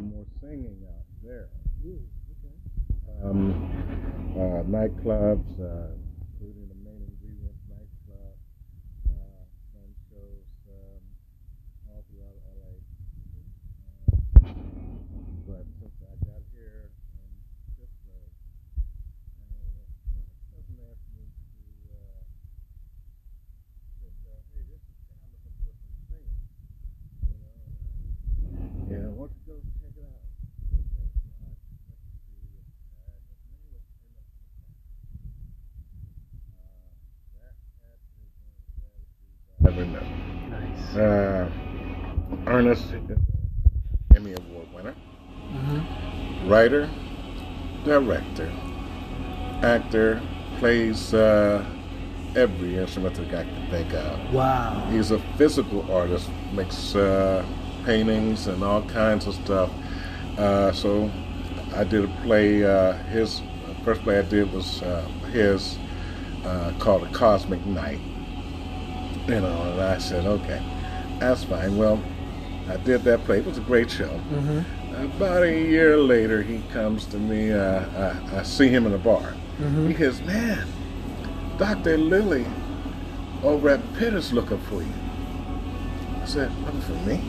[0.00, 1.48] more singing out there.
[3.22, 3.52] Um,
[4.36, 5.94] uh, nightclubs, uh,
[6.34, 8.36] including the main ingredients nightclub,
[9.08, 11.02] uh, done shows um,
[11.88, 12.74] all throughout LA.
[14.44, 14.52] Uh,
[15.46, 17.32] but since I got here in
[17.78, 18.34] Pittsburgh,
[19.40, 21.64] uh, my cousin asked me to,
[21.96, 22.20] uh,
[24.02, 26.36] said, uh, hey, this is I'm looking for some singing.
[27.24, 27.72] You know, and,
[28.60, 29.12] uh, yeah, why don't you go check it out?
[29.12, 29.12] Okay, so I went to see it.
[29.12, 29.12] Uh, his name was Ernest McCarty.
[29.12, 29.64] Uh, that cat is one of the baddest dudes
[39.64, 40.02] I ever met.
[40.50, 40.96] Nice.
[40.96, 41.50] Uh,
[42.46, 42.84] Ernest
[44.14, 44.94] Emmy Award winner,
[45.52, 46.48] Mm-hmm.
[46.48, 46.90] writer,
[47.84, 48.50] director,
[49.62, 50.20] actor,
[50.58, 51.64] plays uh,
[52.34, 54.32] every instrument that I can think of.
[54.34, 54.88] Wow.
[54.90, 57.44] He's a physical artist, makes uh,
[57.84, 59.70] paintings and all kinds of stuff.
[60.38, 61.10] Uh, so
[61.74, 62.64] I did a play.
[62.64, 63.42] Uh, his
[63.84, 65.02] first play I did was uh,
[65.32, 65.78] his
[66.44, 68.00] uh, called A Cosmic Night.
[69.28, 70.62] You know, and I said, okay,
[71.18, 71.76] that's fine.
[71.78, 72.02] Well,
[72.68, 73.38] I did that play.
[73.38, 74.08] It was a great show.
[74.08, 74.60] Mm-hmm.
[75.16, 77.52] About a year later, he comes to me.
[77.52, 77.84] Uh,
[78.30, 79.34] I, I see him in a bar.
[79.60, 79.88] Mhm.
[79.88, 80.66] He goes, "Man,
[81.58, 81.96] Dr.
[81.98, 82.46] Lillie
[83.42, 84.92] over at Pitt is looking for you."
[86.22, 87.20] I said, "Looking for me?"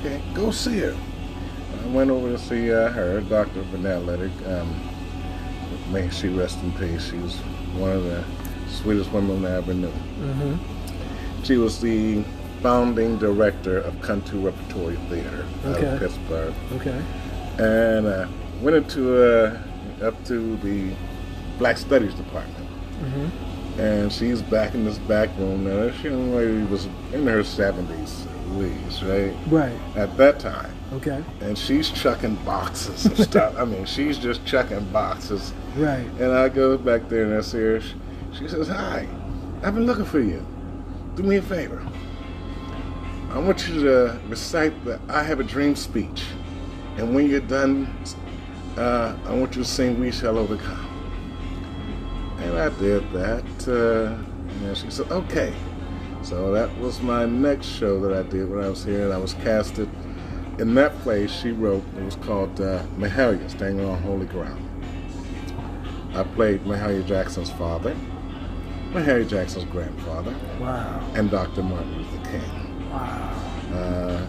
[0.00, 0.20] Okay.
[0.34, 0.96] Go see her.
[1.82, 3.62] I went over to see uh, her, Dr.
[3.64, 4.30] Vanelli.
[4.48, 7.10] Um, may she rest in peace.
[7.10, 7.36] She was
[7.76, 8.24] one of the
[8.68, 9.88] sweetest women I ever knew.
[9.88, 11.42] Mm-hmm.
[11.44, 12.22] She was the
[12.62, 17.02] founding director of Kuntu Repertory Theater out of Pittsburgh Okay.
[17.58, 18.28] and uh,
[18.60, 19.58] went into uh,
[20.02, 20.94] up to the
[21.58, 22.68] Black Studies department.
[23.02, 23.80] Mm-hmm.
[23.80, 25.76] And she's back in this back room now.
[25.76, 29.34] This young lady was in her seventies, Louise, right?
[29.48, 29.78] Right.
[29.96, 31.22] At that time, Okay.
[31.40, 33.54] and she's chucking boxes and stuff.
[33.56, 35.52] I mean, she's just chucking boxes.
[35.76, 36.06] Right.
[36.18, 37.80] And I go back there and I see her.
[38.32, 39.06] She, says, "Hi,
[39.62, 40.44] I've been looking for you.
[41.16, 41.82] Do me a favor.
[43.32, 46.24] I want you to recite the "I Have a Dream" speech,
[46.96, 47.88] and when you're done,
[48.76, 50.86] uh, I want you to sing "We Shall Overcome."
[52.40, 55.52] And I did that, uh, and she said, "Okay."
[56.30, 59.18] So that was my next show that I did when I was here, and I
[59.18, 59.88] was casted
[60.60, 61.82] in that play she wrote.
[61.98, 64.64] It was called uh, Mahalia, Standing on Holy Ground.
[66.14, 67.96] I played Mahalia Jackson's father,
[68.92, 71.04] Mahalia Jackson's grandfather, Wow.
[71.16, 71.64] and Dr.
[71.64, 72.90] Martin Luther King.
[72.90, 73.36] Wow.
[73.72, 74.26] Uh,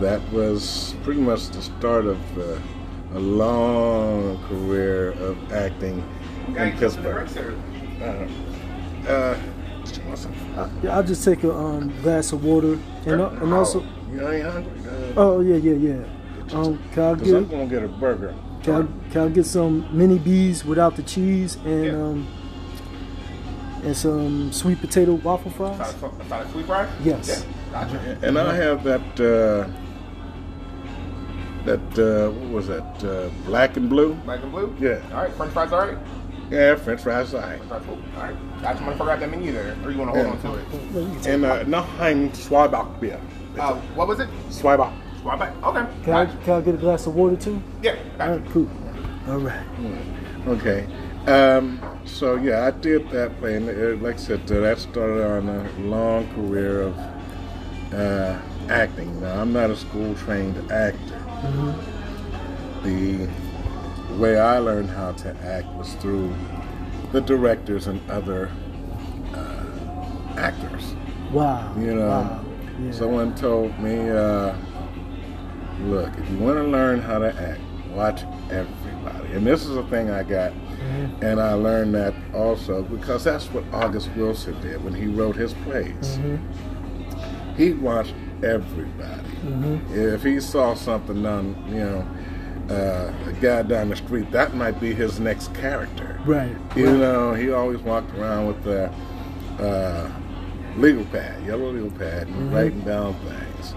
[0.00, 2.58] that was pretty much the start of uh,
[3.12, 6.02] a long career of acting
[6.56, 7.28] in Pittsburgh.
[9.06, 9.36] Uh,
[10.12, 10.58] uh, did you want some?
[10.58, 13.84] Uh, yeah, I'll just take a um, glass of water and, uh, and also.
[14.12, 14.72] you ain't hungry?
[14.90, 16.54] Uh, Oh yeah, yeah, yeah.
[16.58, 18.34] Um, can I Cause I'm gonna get a burger.
[18.62, 18.74] can
[19.08, 21.92] I, can I get some mini bees without the cheese and Yeah.
[21.92, 22.26] um
[23.84, 25.76] and some sweet potato waffle fries?
[25.78, 26.88] Side of sweet fries?
[27.04, 27.28] Yes.
[27.28, 27.52] Yeah,
[27.84, 28.18] gotcha.
[28.22, 29.68] And I have that uh,
[31.64, 33.04] that uh, what was that?
[33.04, 34.14] Uh, black and blue.
[34.24, 34.74] Black and blue?
[34.80, 35.00] Yeah.
[35.12, 35.98] All right, French fries, all right?
[36.50, 37.34] Yeah, French fries.
[37.34, 37.58] All right.
[37.58, 37.98] French fries, cool.
[38.16, 38.62] All right.
[38.62, 40.50] Got you want to forget that menu there, or you want to hold Yeah.
[40.50, 40.92] on to it?
[40.92, 43.20] No, you can take- And uh, noch ein Zweiback beer.
[43.58, 44.28] Uh, what was it?
[44.50, 44.92] Zweiback.
[45.18, 45.52] Squad back.
[45.64, 45.86] Okay.
[46.04, 47.60] Can I, can I get a glass of water too?
[47.82, 47.96] Yeah.
[48.20, 48.40] All Gotcha.
[48.40, 48.68] right, cool.
[49.28, 49.66] All right.
[50.46, 50.86] Okay.
[51.26, 55.26] Um, so yeah, I did that play, and uh, like I said, uh, that started
[55.26, 56.98] on a long career of
[57.92, 58.38] uh,
[58.70, 59.20] acting.
[59.20, 61.18] Now I'm not a school trained actor.
[62.84, 63.28] The
[64.18, 66.34] way I learned how to act was through
[67.12, 68.50] the directors and other
[69.34, 70.94] uh, actors.
[71.32, 71.72] Wow.
[71.78, 72.44] You know, Wow.
[72.82, 72.92] Yeah.
[72.92, 74.54] someone told me, uh,
[75.82, 77.60] look, if you want to learn how to act,
[77.92, 79.32] watch everybody.
[79.32, 81.24] And this is a thing I got, Mm-hmm.
[81.24, 85.52] and I learned that also because that's what August Wilson did when he wrote his
[85.54, 86.18] plays.
[86.18, 87.54] Mm-hmm.
[87.56, 89.28] He watched everybody.
[89.90, 92.06] If he saw something on, you know,
[92.70, 96.20] uh, a guy down the street, that might be his next character.
[96.24, 96.56] Right.
[96.76, 98.92] You know, he always walked around with the
[99.58, 100.10] uh,
[100.76, 103.74] legal pad, yellow legal pad, and writing down things.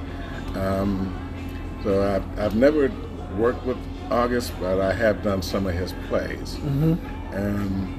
[0.58, 1.18] Um,
[1.84, 2.92] so I've, I've never
[3.38, 3.78] worked with
[4.12, 6.56] August, but I have done some of his plays.
[7.32, 7.98] And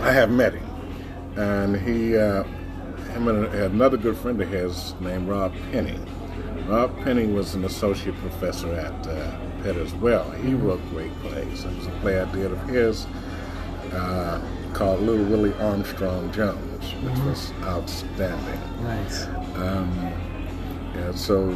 [0.00, 0.68] I have met him.
[1.36, 2.44] And he, uh,
[3.12, 5.98] him and another good friend of his named Rob Penny.
[6.66, 9.36] Rob Penny was an associate professor at uh,
[9.74, 10.30] As well.
[10.30, 11.64] He wrote great plays.
[11.64, 13.04] There was a play I did of his
[13.92, 14.40] uh,
[14.74, 18.60] called Little Willie Armstrong Jones, which was outstanding.
[18.84, 19.26] Nice.
[19.56, 20.12] Um,
[20.96, 21.50] Uh, so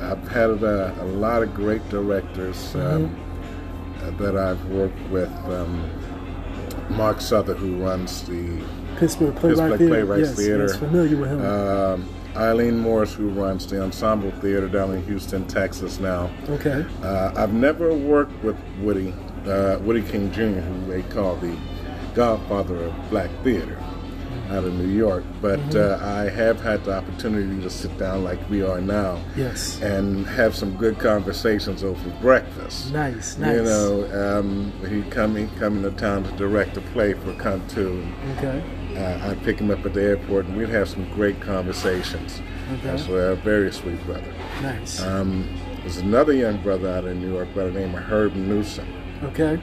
[0.00, 2.80] I've had a, a, lot of great directors um,
[3.10, 4.06] Mm-hmm.
[4.06, 5.28] uh, that I've worked with.
[5.46, 5.90] Um,
[6.90, 8.62] Mark Southers, who runs the
[8.98, 9.94] Pittsburgh Playwright Pittsburgh Theater.
[10.06, 10.66] Playwrights yes, Theater.
[10.68, 11.40] yes, familiar with him.
[11.44, 16.30] um, Eileen Morris, who runs the Ensemble Theater down in Houston, Texas now.
[16.48, 16.84] okay.
[17.02, 19.14] Uh, I've never worked with Woody,
[19.46, 21.56] uh, Woody King Jr., who they call the
[22.14, 23.76] godfather of black theater
[24.50, 25.24] out of New York.
[25.40, 26.04] But Mm-hmm.
[26.04, 29.80] uh, I have had the opportunity to sit down like we are now Yes.
[29.80, 32.92] and have some good conversations over breakfast.
[32.92, 33.56] Nice, nice.
[33.56, 38.06] You know, um, he coming coming to town to direct a play for Kuntu.
[38.38, 38.62] Okay.
[38.96, 42.40] Uh, I'd pick him up at the airport and we'd have some great conversations.
[42.72, 42.82] Okay.
[42.82, 44.32] That's a very sweet brother.
[44.62, 45.00] Nice.
[45.02, 45.48] Um,
[45.80, 48.86] there's another young brother out in New York by the name of Herb Newsom.
[49.24, 49.60] okay.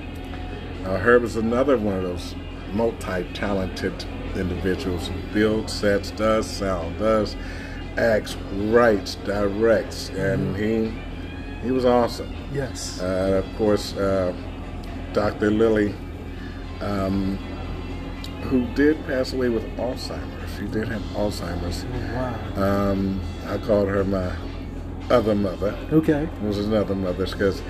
[0.86, 2.36] Uh, Herb is another one of those
[2.74, 4.06] multi-talented
[4.36, 7.36] individuals who builds sets, does sound, does
[7.98, 10.94] acts, writes, directs, and he
[11.62, 12.34] he was awesome.
[12.54, 13.02] Yes.
[13.02, 14.34] Uh, of course, uh,
[15.12, 15.52] Dr.
[15.52, 15.94] Lillie
[16.80, 17.38] um,
[18.42, 20.58] who did pass away with Alzheimer's.
[20.58, 21.86] She did have Alzheimer's.
[22.14, 22.64] wow.
[22.92, 24.32] Um, I called her my
[25.10, 25.78] other mother.
[25.92, 26.24] Okay.
[26.24, 27.62] It was another mother because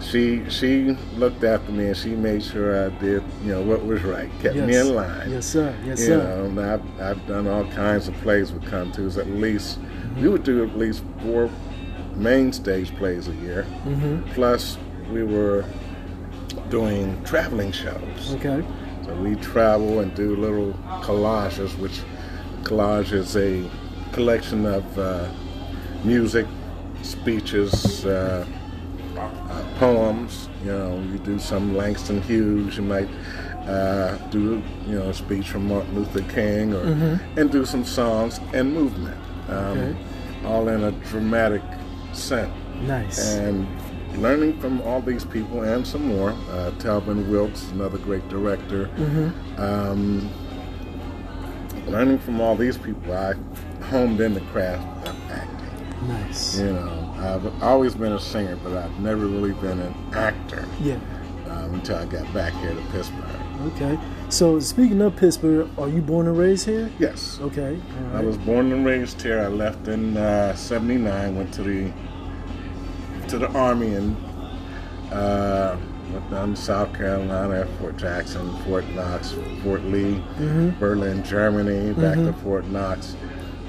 [0.00, 4.02] she she looked after me and she made sure I did you know what was
[4.02, 5.30] right, kept me in line.
[5.30, 5.74] Yes, sir.
[5.84, 6.18] Yes, You sir.
[6.18, 9.16] know, and I've, I've done all kinds of plays with Kuntu's.
[9.18, 9.78] At least
[10.16, 11.50] we would do at least four
[12.14, 13.66] main stage plays a year.
[13.84, 14.30] Mm-hmm.
[14.34, 14.78] Plus,
[15.10, 15.64] we were
[16.68, 18.34] doing traveling shows.
[18.36, 18.64] Okay.
[19.04, 22.00] So we travel and do little collages, which
[22.62, 23.68] collage is a
[24.12, 25.28] collection of uh,
[26.04, 26.46] music,
[27.02, 28.46] speeches, uh,
[29.16, 30.48] uh, poems.
[30.64, 32.76] You know, you do some Langston Hughes.
[32.76, 33.08] You might
[33.66, 38.40] uh, do you know a speech from Martin Luther King, or and do some songs
[38.52, 39.16] and movement,
[39.48, 39.96] um, Okay.
[40.46, 41.62] all in a dramatic
[42.12, 42.50] sense.
[42.82, 43.18] Nice.
[43.36, 43.66] and
[44.16, 46.30] learning from all these people and some more.
[46.30, 48.88] Uh, Talvin Wilks, another great director.
[49.58, 50.30] Um,
[51.86, 53.34] learning from all these people, I
[53.84, 56.08] homed in the craft of acting.
[56.08, 56.58] nice.
[56.58, 60.98] You know, I've always been a singer, but I've never really been an actor Yeah.
[61.48, 63.24] um, until I got back here to Pittsburgh.
[63.74, 63.98] Okay.
[64.30, 66.90] So speaking of Pittsburgh, are you born and raised here?
[66.98, 67.38] Yes.
[67.40, 67.78] Okay.
[68.12, 69.40] All I was born and raised here.
[69.40, 71.36] I left in uh, '79.
[71.36, 71.92] Went to the
[73.28, 74.16] to the army and
[75.12, 75.76] uh,
[76.12, 80.22] went down to South Carolina, Fort Jackson, Fort Knox, Fort Lee,
[80.78, 83.16] Berlin, Germany, back to Fort Knox.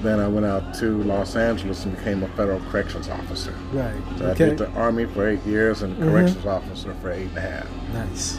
[0.02, 3.52] Then I went out to Los Angeles and became a federal corrections officer.
[3.72, 3.94] Right.
[4.18, 7.40] So I did the army for eight years and corrections officer for eight and a
[7.40, 7.68] half.
[7.92, 8.38] nice.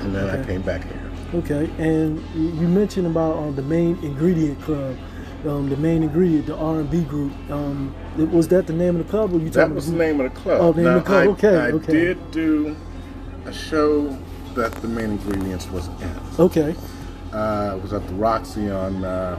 [0.00, 1.10] And then I came back here.
[1.34, 1.68] Okay.
[1.78, 4.96] And you mentioned about um, the main ingredient club.
[5.44, 7.32] Um, the main ingredient, the R and B group.
[7.50, 7.94] Um,
[8.26, 10.40] was that the name of the club, or you That was the name of the
[10.40, 10.58] club.
[10.60, 11.22] Oh, the name now, of the club.
[11.22, 11.92] I, Okay, I okay.
[11.92, 12.76] did do
[13.46, 14.16] a show
[14.54, 16.16] that the main ingredients was in.
[16.38, 16.74] Okay.
[17.32, 19.38] Uh, it was at the Roxy on uh,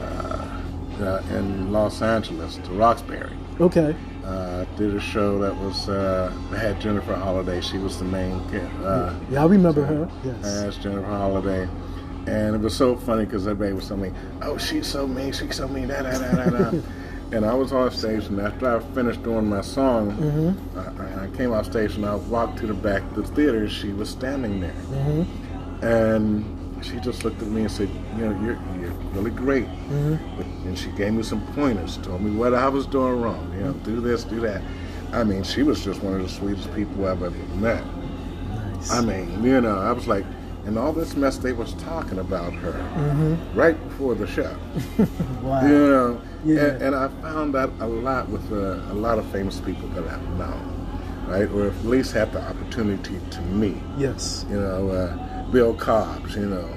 [0.00, 3.30] uh, uh, in Los Angeles, the Roxbury.
[3.60, 3.94] Okay.
[4.24, 7.60] Uh, did a show that was uh, had Jennifer Holliday.
[7.60, 10.08] She was the main uh, Yeah, I remember her.
[10.24, 10.44] Yes.
[10.44, 11.68] as Jennifer Holliday.
[12.26, 15.56] And it was so funny because everybody was telling me, "Oh, she's so mean, she's
[15.56, 16.78] so mean." Da, da, da, da, da.
[17.32, 21.00] and I was on stage, and after I finished doing my song, Mm-hmm.
[21.00, 23.68] I, I came off stage and I walked to the back of the theater.
[23.68, 25.84] She was standing there, Mm-hmm.
[25.84, 30.68] and she just looked at me and said, "You know, you're you're really great." Mm-hmm.
[30.68, 33.52] And she gave me some pointers, told me what I was doing wrong.
[33.56, 34.62] You know, do this, do that.
[35.12, 37.84] I mean, she was just one of the sweetest people I've ever met.
[38.48, 38.90] Nice.
[38.92, 40.24] I mean, you know, I was like,
[40.66, 43.58] and all this mess they was talking about her Mm-hmm.
[43.58, 44.54] right before the show.
[45.42, 45.62] wow.
[45.62, 46.60] You know, Yeah.
[46.66, 50.04] and, and I found that a lot with uh, a lot of famous people that
[50.06, 50.86] I've known,
[51.28, 53.78] right, or at least had the opportunity to meet.
[53.98, 54.44] Yes.
[54.50, 56.36] You know, uh, Bill Cobbs.
[56.36, 56.68] You know,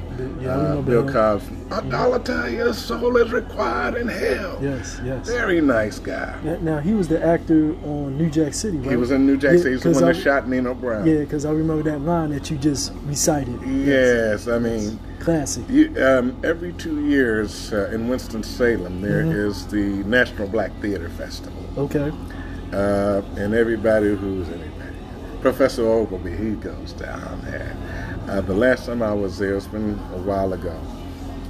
[0.42, 1.10] Yeah, I uh, Bill.
[1.12, 1.46] Cobbs.
[1.72, 4.60] A dollar to your soul is required in hell.
[4.62, 5.00] Yes.
[5.04, 5.28] Yes.
[5.28, 6.40] Very nice guy.
[6.44, 8.90] Now, now he was the actor on New Jack City, right?
[8.92, 9.72] He was in New Jack City.
[9.72, 11.06] He's the one I- that shot Nino Brown.
[11.08, 13.60] Yeah, because I remember that line that you just recited.
[13.66, 15.00] Yes, I mean.
[15.20, 15.64] Classic.
[15.70, 20.02] You, um, every two years uh, in Winston Salem, there is Mm-hmm.
[20.04, 22.12] the National Black Theater Festival, Okay.
[22.74, 24.70] uh, and everybody who's anybody,
[25.44, 27.76] Professor Ogilvy, he goes down there.
[28.30, 30.74] Uh, the last time I was there, it's been a while ago.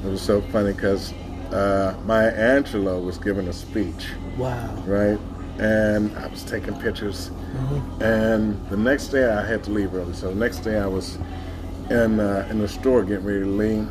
[0.04, 1.14] It was so funny because
[1.54, 4.74] uh, Maya Angelou was giving a speech, Wow.
[4.88, 5.20] right?
[5.60, 7.30] And I was taking pictures.
[8.02, 10.14] And the next day I had to leave early.
[10.14, 11.20] So the next day I was
[11.92, 13.88] in uh, in the store getting ready to leave.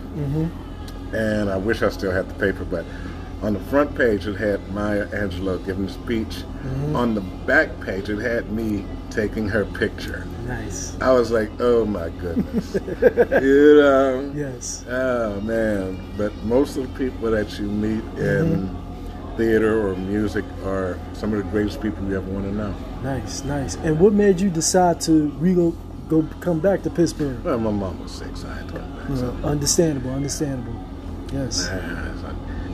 [1.14, 2.84] And I wish I still had the paper, but
[3.42, 6.44] On the front page, it had Maya Angelou giving a speech.
[6.64, 6.94] Mhm.
[6.94, 10.24] On the back page, it had me taking her picture.
[10.46, 10.96] Nice.
[11.00, 12.74] I was like, oh my goodness.
[13.42, 14.32] you know?
[14.34, 14.84] Yes.
[14.88, 15.98] Oh man.
[16.16, 18.70] But most of the people that you meet in
[19.36, 22.74] theater or music are some of the greatest people you ever want to know.
[23.02, 23.42] Nice.
[23.44, 23.74] Nice.
[23.76, 25.74] And what made you decide to re go
[26.08, 27.42] go come back to Pittsburgh?
[27.42, 29.16] Well, my mom was sick, so I had to come back.
[29.16, 30.10] So, understandable.
[30.12, 30.74] Understandable.
[31.32, 31.68] Yes.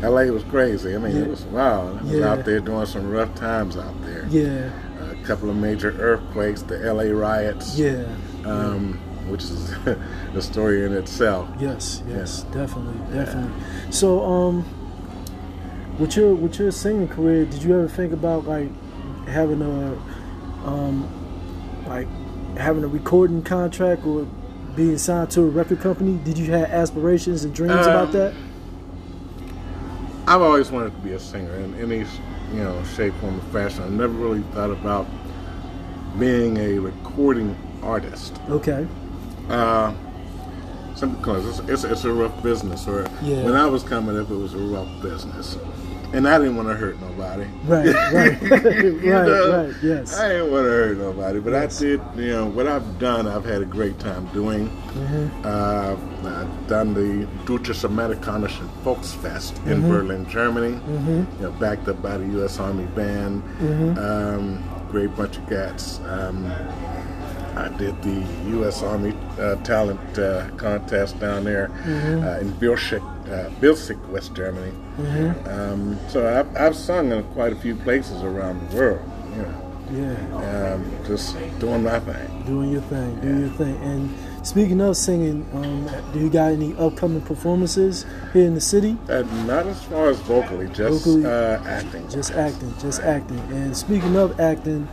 [0.02, 0.95] LA was crazy.
[0.95, 1.23] I mean, Yeah.
[1.23, 1.88] it was wow.
[2.00, 2.31] I was Yeah.
[2.33, 4.26] out there doing some rough times out there.
[4.31, 4.71] Yeah.
[5.12, 7.78] A couple of major earthquakes, the LA riots.
[7.78, 8.05] Yeah.
[8.45, 9.73] Um, which is
[10.35, 11.49] a story in itself.
[11.61, 13.50] Yes, yes, definitely, definitely.
[13.90, 14.64] So, um,
[15.99, 18.69] with your with your singing career, did you ever think about like
[19.26, 19.97] having a,
[20.67, 21.07] um,
[21.87, 22.07] like
[22.57, 24.26] having a recording contract or
[24.76, 26.19] being signed to a record company?
[26.25, 28.33] Did you have aspirations and dreams about Um, that?
[30.28, 32.00] I've always wanted to be a singer in any,
[32.52, 33.82] you know, shape, form, or fashion.
[33.82, 35.06] I never really thought about
[36.18, 38.38] being a recording artist.
[38.50, 38.87] Okay.
[39.49, 39.94] Uh,
[40.94, 42.87] simply because it's, it's, it's a rough business.
[42.87, 43.42] Or Yeah.
[43.42, 45.56] when I was coming up, it was a rough business,
[46.12, 47.44] and I didn't want to hurt nobody.
[47.64, 49.74] Right, right, right, know, right.
[49.82, 50.16] Yes.
[50.18, 51.80] I didn't want to hurt nobody, but Yes.
[51.80, 52.00] I did.
[52.16, 53.26] You know what I've done.
[53.26, 54.68] I've had a great time doing.
[54.68, 55.46] Mm-hmm.
[55.46, 55.96] Uh,
[56.40, 59.88] I've done the Deutsches Amerikanische Volksfest in Mm-hmm.
[59.90, 60.80] Berlin, Germany.
[61.04, 62.58] You know, backed up by the U.S.
[62.58, 63.42] Army Band.
[63.58, 63.98] Mm-hmm.
[63.98, 66.00] Um, great bunch of cats.
[66.06, 66.50] Um,
[67.56, 68.82] I did the U.S.
[68.84, 72.24] Army uh, talent uh, contest down there Mm-hmm.
[72.26, 74.73] uh, in Bilsik, uh, Bilsik, West Germany.
[74.99, 75.49] Mm-hmm.
[75.49, 79.00] Um, so I've, I've sung in quite a few places around the world.
[79.37, 79.54] You know,
[79.92, 80.75] Yeah.
[80.75, 82.42] um, just doing my thing.
[82.47, 83.76] Doing your thing, doing your thing.
[83.82, 88.97] And speaking of singing, um, do you got any upcoming performances here in the city?
[89.08, 92.08] Uh, not as far as vocally, just Vocally, uh, acting.
[92.08, 93.38] Just acting, just acting.
[93.50, 94.88] And speaking of acting,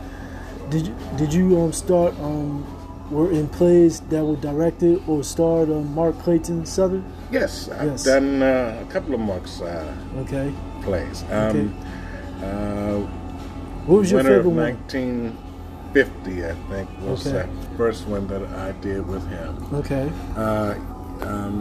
[0.70, 2.64] did you did you um start um
[3.10, 7.04] were in plays that were directed or starred um, Mark Clayton Southers?
[7.40, 8.04] Yes, I've Yes.
[8.04, 10.52] done uh, a couple of Mark's uh, Okay.
[10.82, 11.24] plays.
[11.30, 11.74] Um,
[12.42, 12.98] uh,
[13.86, 14.56] What was your favorite of one?
[14.56, 17.46] 1950, I think, was Okay.
[17.46, 19.52] the first one that I did with him.
[19.74, 20.10] Okay.
[20.36, 20.74] Uh,
[21.22, 21.58] um,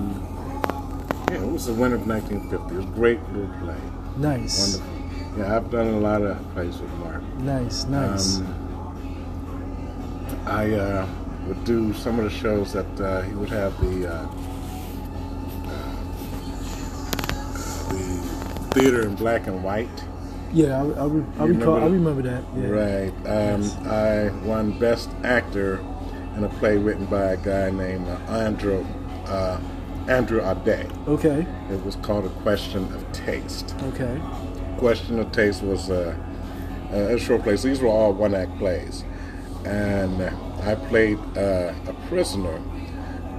[1.30, 2.74] yeah, it was the winner of 1950.
[2.74, 3.82] It was a great little play.
[4.18, 4.58] Nice.
[4.80, 4.94] Wonderful.
[5.38, 7.22] Yeah, I've done a lot of plays with Mark.
[7.40, 7.86] Nice.
[7.86, 8.38] Nice.
[8.38, 8.48] Um,
[10.48, 11.06] I uh,
[11.48, 14.28] would do some of the shows that uh, he would have the uh, uh,
[18.76, 19.90] theater in black and white.
[20.54, 21.46] yeah, I, I, re- I recall.
[21.46, 22.44] remember I remember that.
[22.56, 22.68] Yeah.
[22.68, 23.14] Right.
[23.54, 23.78] Um, Yes.
[23.88, 25.80] I won Best Actor
[26.36, 28.86] in a play written by a guy named uh, Andrew
[29.28, 29.60] uh,
[30.08, 30.92] Andrew Ade.
[31.08, 31.48] Okay.
[31.72, 33.74] It was called A Question of Taste.
[33.84, 34.22] Okay.
[34.78, 36.14] Question of Taste was uh,
[36.92, 37.56] a short play.
[37.58, 39.04] So these were all one act plays.
[39.66, 40.22] And
[40.62, 42.62] I played uh, a prisoner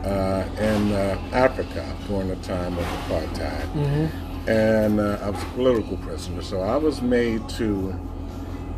[0.05, 3.73] uh, in uh, Africa during the time of apartheid.
[3.75, 4.26] Mm-hmm.
[4.47, 6.43] And uh, I was a political prisoner.
[6.43, 7.99] So I was made to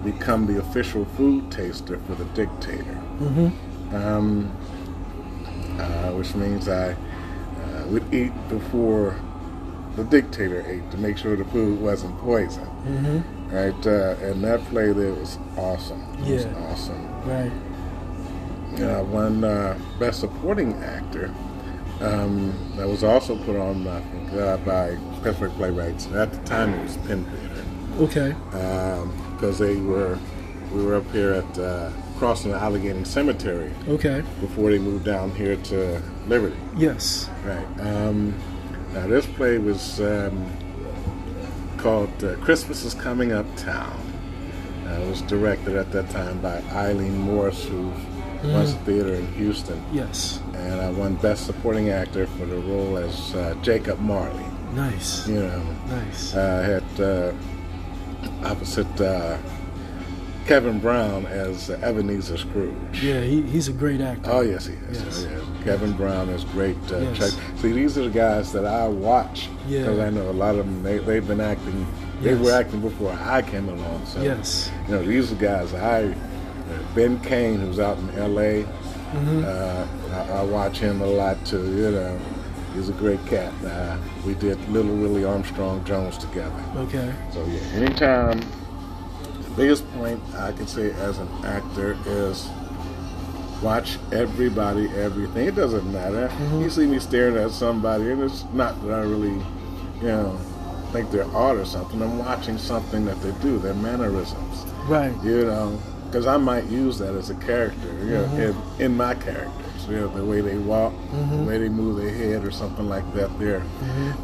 [0.04, 2.98] become the official food taster for the dictator.
[3.20, 3.94] Mm-hmm.
[3.96, 4.50] Um,
[5.78, 9.16] uh, which means I uh, would eat before
[9.96, 12.64] the dictator ate to make sure the food wasn't poison.
[12.64, 13.54] Mm-hmm.
[13.54, 16.02] Right, uh, and that play there was awesome.
[16.18, 16.66] It was Yeah.
[16.70, 17.22] awesome.
[17.28, 17.52] Right.
[18.76, 21.34] And I won uh, Best Supporting Actor.
[22.00, 26.06] Um, that was also put on, I think, uh, by Pittsburgh Playwrights.
[26.12, 27.64] At the time, it was Penn Theater
[28.00, 28.34] Okay.
[29.34, 30.18] because they were
[30.72, 34.22] we were up here at uh, crossing the Allegheny Cemetery Okay.
[34.40, 36.56] before they moved down here to Liberty.
[36.76, 37.28] Yes.
[37.44, 37.66] Right.
[37.80, 38.34] Um,
[38.92, 40.46] now this play was um,
[41.78, 43.98] called uh, "Christmas is Coming Uptown."
[44.86, 47.90] Uh, it was directed at that time by Eileen Morris, who
[48.44, 50.40] a theater in Houston, Yes.
[50.54, 54.44] and I won Best Supporting Actor for the role as uh, Jacob Marley.
[54.74, 55.26] Nice.
[55.26, 56.34] You know, Nice.
[56.36, 57.32] I had uh,
[58.44, 59.38] opposite uh,
[60.46, 63.02] Kevin Brown as Ebenezer Scrooge.
[63.02, 64.30] Yeah, he, he's a great actor.
[64.30, 65.02] Oh yes, he is.
[65.02, 65.26] Yes.
[65.28, 65.64] Oh, yeah.
[65.64, 66.76] Kevin Brown is great.
[66.90, 67.18] Uh, Yes.
[67.34, 67.40] Chuck.
[67.58, 69.80] See, these are the guys that I watch Yeah.
[69.80, 70.82] because I know a lot of them.
[70.82, 71.86] They they've been acting.
[72.22, 72.40] They Yes.
[72.44, 74.06] were acting before I came along.
[74.06, 74.70] So Yes.
[74.86, 76.14] you know these are guys I.
[76.94, 78.64] Ben Kane, who's out in L.A.
[78.64, 79.44] Mm-hmm.
[79.44, 81.64] Uh, I, I watch him a lot too.
[81.76, 82.20] You know,
[82.74, 83.52] he's a great cat.
[83.64, 86.62] Uh, we did Little Willie Armstrong Jones together.
[86.76, 87.12] Okay.
[87.32, 88.40] So yeah, anytime.
[89.42, 92.48] The biggest point I can say as an actor is
[93.62, 95.48] watch everybody, everything.
[95.48, 96.30] It doesn't matter.
[96.58, 99.34] You see me staring at somebody, and it's not that I really,
[100.00, 100.38] you know,
[100.92, 102.00] think they're art or something.
[102.00, 104.64] I'm watching something that they do, their mannerisms.
[104.86, 105.12] Right.
[105.22, 108.80] You know, because I might use that as a character, you know, Mm-hmm.
[108.80, 109.64] in, in my characters.
[109.88, 111.36] You know, the way they walk, Mm-hmm.
[111.38, 113.38] the way they move their head, or something like that.
[113.38, 113.62] There,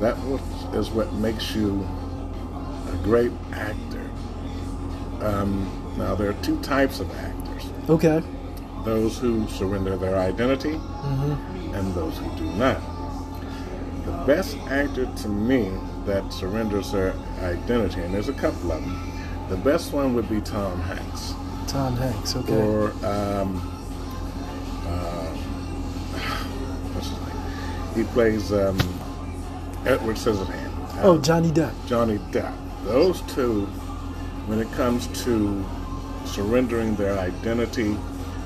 [0.00, 1.86] that what- is what makes you
[2.92, 4.10] a great actor.
[5.20, 8.22] Um, now, there are two types of actors: Okay.
[8.84, 11.74] those who surrender their identity, Mm-hmm.
[11.74, 12.80] and those who do not.
[14.04, 15.70] The best actor to me
[16.04, 19.12] that surrenders their identity, and there's a couple of them.
[19.48, 21.34] The best one would be Tom Hanks.
[21.74, 22.36] Tom Hanks.
[22.36, 22.54] Okay.
[22.54, 23.56] or um,
[24.86, 25.26] uh,
[26.94, 28.06] what's his name?
[28.06, 28.78] He plays um,
[29.84, 30.70] Edward Scissorhands.
[31.02, 31.74] oh, Johnny Depp.
[31.88, 32.54] Johnny Depp.
[32.84, 33.66] Those two,
[34.46, 35.66] when it comes to
[36.26, 37.96] surrendering their identity,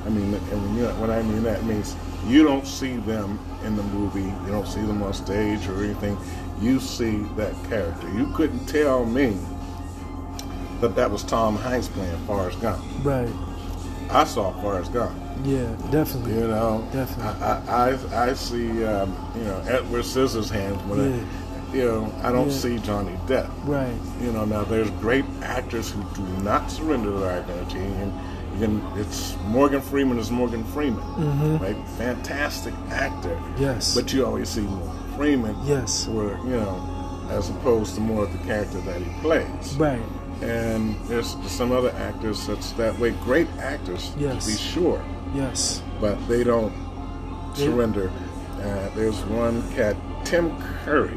[0.07, 3.77] I mean, and when, you when I mean that means you don't see them in
[3.77, 6.17] the movie, you don't see them on stage or anything.
[6.62, 8.11] You see that character.
[8.11, 9.37] You couldn't tell me
[10.81, 12.83] that that was Tom Hanks playing Forrest Gump.
[13.03, 13.29] Right.
[14.11, 15.17] I saw Forrest Gump.
[15.45, 15.67] Yeah.
[15.91, 16.35] Definitely.
[16.35, 17.43] You know, Definitely.
[17.43, 21.25] I I, I, see um, you know Edward Scissorhands when Yeah.
[21.73, 22.55] I, you know I don't Yeah.
[22.57, 23.51] see Johnny Depp.
[23.64, 23.95] Right.
[24.21, 28.12] You know now there's great actors who do not surrender their identity, and
[28.55, 31.77] you can it's Morgan Freeman is Morgan Freeman, right?
[31.99, 33.29] Fantastic actor.
[33.37, 33.62] Mm-hmm.
[33.62, 33.95] Yes.
[33.95, 35.57] But you always see Morgan Freeman.
[35.64, 36.09] Yes.
[36.09, 39.75] Where you know, as opposed to more of the character that he plays.
[39.77, 40.03] Right.
[40.42, 43.11] And there's some other actors that's that way.
[43.24, 44.44] Great actors, Yes.
[44.46, 45.03] to be sure
[45.35, 45.83] Yes.
[46.01, 46.72] but they don't
[47.57, 47.64] Yeah.
[47.66, 48.11] surrender.
[48.62, 50.53] Uh, there's one cat, Tim
[50.85, 51.16] Curry.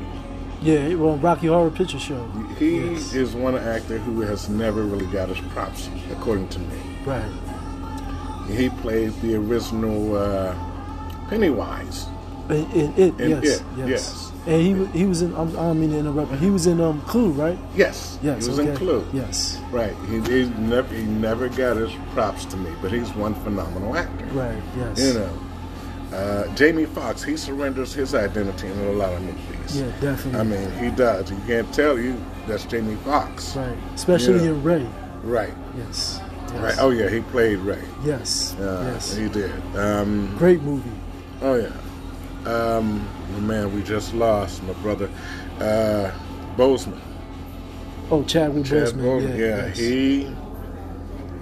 [0.62, 0.93] Yeah.
[0.95, 2.23] Well, Rocky Horror Picture Show.
[2.57, 3.13] He Yes.
[3.13, 6.75] is one actor who has never really got his props, according to me.
[7.05, 7.23] Right.
[8.47, 10.53] He played the original uh,
[11.29, 12.07] Pennywise.
[12.49, 13.19] In, in it.
[13.19, 13.43] In yes.
[13.43, 13.88] It, yes.
[13.88, 14.30] yes.
[14.47, 15.36] And he he was in.
[15.36, 16.32] I'm, I don't mean to interrupt.
[16.32, 17.58] But he was in um Clue, right?
[17.75, 18.43] Yes, Yes.
[18.45, 18.69] he was okay.
[18.71, 19.06] in Clue.
[19.13, 19.60] Yes.
[19.71, 23.95] Right, he, he never he never got his props to me, but he's one phenomenal
[23.95, 24.25] actor.
[24.34, 24.58] Right.
[24.77, 24.99] Yes.
[24.99, 29.80] You know, uh, Jamie Foxx, he surrenders his identity in a lot of movies.
[29.80, 29.91] Yeah.
[30.01, 30.39] Definitely.
[30.39, 31.30] I mean, he does.
[31.30, 33.56] You can't tell you that's Jamie Foxx.
[33.56, 33.77] Right.
[33.93, 34.51] Especially Yeah.
[34.51, 34.88] in Ray.
[35.23, 35.54] Right.
[35.77, 36.19] Yes.
[36.47, 36.51] yes.
[36.60, 36.75] Right.
[36.80, 37.84] Oh yeah, he played Ray.
[38.04, 38.56] Yes.
[38.60, 39.15] Uh, yes.
[39.15, 39.51] He did.
[39.75, 40.89] Um, Great movie.
[41.43, 41.69] oh yeah.
[42.45, 43.08] Um,
[43.45, 45.10] man, we just lost my brother,
[45.60, 46.12] uh,
[46.58, 46.99] Boseman.
[48.10, 49.01] Oh, Chadwick Chad Boseman.
[49.01, 49.38] Boseman.
[49.38, 49.45] Yeah.
[49.45, 49.77] Yeah, yes.
[49.77, 50.36] he,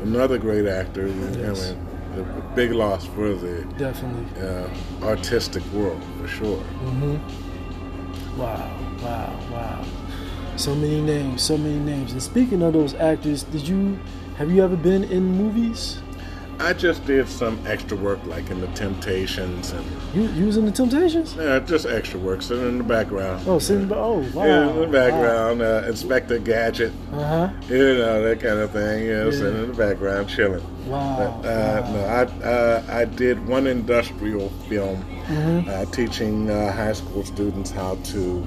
[0.01, 1.07] another great actor.
[1.07, 1.71] Yes.
[1.71, 4.41] I mean, a big loss for the Definitely.
[4.41, 4.67] uh,
[5.05, 6.63] artistic world for sure.
[8.35, 8.97] Wow.
[9.01, 9.39] Wow.
[9.51, 9.85] Wow.
[10.57, 11.41] So many names.
[11.41, 12.11] So many names.
[12.11, 13.97] And speaking of those actors, did you
[14.37, 15.99] have you ever been in movies?
[16.61, 20.65] I just did some extra work, like in the Temptations and You you was in
[20.65, 21.33] the Temptations?
[21.35, 23.43] Yeah, just extra work, sitting in the background.
[23.47, 23.89] Oh, sitting.
[23.93, 24.45] Oh, wow.
[24.45, 26.91] Yeah, in the background, uh, Inspector Gadget.
[27.13, 27.49] Uh huh.
[27.69, 29.05] You know that kind of thing.
[29.05, 29.31] You know, Yeah.
[29.31, 30.63] sitting in the background, chilling.
[30.87, 31.39] Wow.
[31.41, 31.93] But, uh, wow.
[31.93, 35.69] no, I uh, I did one industrial film, Mm-hmm.
[35.69, 38.45] uh, teaching uh, high school students how to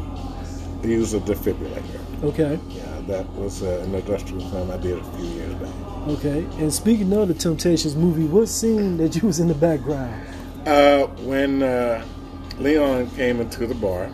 [0.83, 2.01] use a defibrillator.
[2.25, 2.59] Okay.
[2.68, 5.41] Yeah, that was uh, an industrial film I did a few years.
[6.09, 6.45] Okay.
[6.59, 10.27] And speaking of the Temptations movie, what scene that you was in the background?
[10.67, 12.05] Uh, when uh,
[12.59, 14.09] Leon came into the bar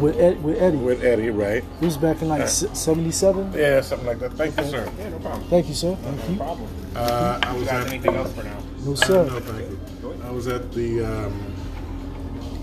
[0.00, 0.76] With Ed, with Eddie.
[0.78, 1.62] with Eddie, right?
[1.80, 3.52] It was back in like '77.
[3.54, 4.32] Yeah, something like that.
[4.34, 4.90] Thank you, sir.
[4.98, 5.44] Yeah, no problem.
[5.48, 5.96] Thank you, sir.
[5.96, 6.36] Thank No you.
[6.36, 6.68] problem.
[6.96, 8.58] Uh, I You was got at anything else for now?
[8.84, 9.26] No, Uh, sir.
[9.26, 9.80] no, thank you.
[10.24, 11.54] I was at the um,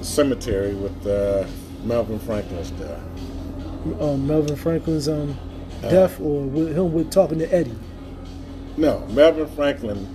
[0.02, 1.46] cemetery with uh,
[1.84, 3.02] Melvin Franklin's death.
[4.02, 5.36] Um, Melvin Franklin's um,
[5.82, 7.76] death, or with him with talking to Eddie.
[8.78, 10.06] No, Melvin Franklin.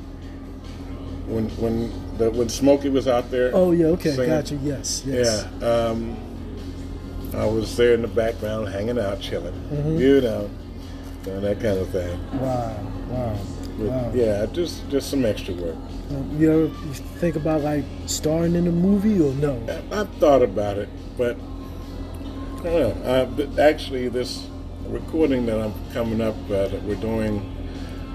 [1.26, 3.50] When when the, when Smokey was out there.
[3.54, 3.86] Oh yeah.
[3.86, 4.12] Okay.
[4.12, 4.54] singing, Gotcha.
[4.56, 5.02] Yes.
[5.06, 5.46] Yes.
[5.60, 5.66] Yeah.
[5.66, 6.16] Um,
[7.34, 9.54] I was there in the background, hanging out, chilling.
[9.72, 9.98] Mhm.
[9.98, 10.50] You know,
[11.24, 12.18] doing that kind of thing.
[12.40, 12.76] Wow.
[13.10, 13.36] Wow.
[13.78, 14.12] But, Wow.
[14.14, 15.74] Yeah, just just some extra work.
[16.10, 16.68] Um, you ever
[17.18, 19.58] think about like starring in a movie or no?
[19.68, 21.36] I- I've thought about it, but
[22.60, 23.10] I don't know.
[23.10, 24.46] Uh, but actually, this
[24.88, 27.38] recording that I'm coming up uh, that we're doing,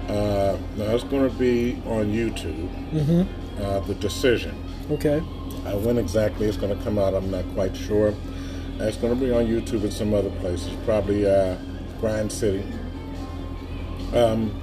[0.07, 2.69] uh, now it's going to be on YouTube.
[2.91, 3.61] Mm-hmm.
[3.63, 4.55] Uh, the decision.
[4.89, 5.17] Okay.
[5.19, 8.09] Uh, when exactly it's going to come out, I'm not quite sure.
[8.79, 11.57] Uh, It's going to be on YouTube and some other places, probably uh,
[11.99, 12.63] Grind City.
[14.13, 14.61] Um,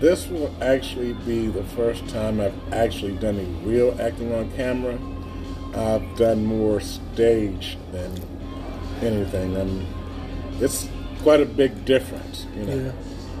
[0.00, 4.98] this will actually be the first time I've actually done any real acting on camera.
[5.74, 8.12] I've done more stage than
[9.00, 9.56] anything.
[9.56, 9.86] and
[10.60, 10.88] it's
[11.26, 12.92] quite a big difference, you know.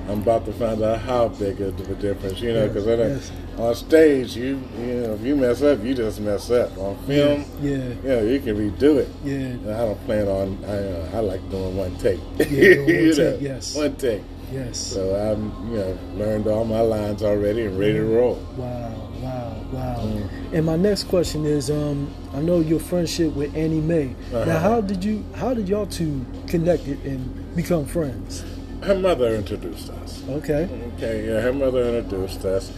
[0.08, 3.32] I'm about to find out how big of a difference, you know, Yeah, because yes.
[3.58, 6.76] on stage, you you know, if you mess up, you just mess up.
[6.78, 7.94] On film, Yeah.
[8.04, 9.08] yeah, you can redo it.
[9.24, 9.34] Yeah.
[9.34, 10.58] And I don't plan on.
[10.64, 12.18] I uh, I like doing one take.
[12.38, 13.76] doing one You take, know, yes.
[13.76, 14.22] one take.
[14.52, 14.78] Yes.
[14.78, 18.34] So I'm you know learned all my lines already and ready to roll.
[18.56, 19.96] Wow, wow, wow.
[20.02, 20.28] Mm.
[20.54, 24.14] And my next question is, um, I know your friendship with Annie Mae.
[24.32, 24.58] Now, Uh-huh.
[24.68, 28.44] how did you, how did y'all two connect it and become friends?
[28.82, 30.22] Her mother introduced us.
[30.28, 30.68] Okay.
[30.94, 32.70] Okay, yeah, her mother introduced us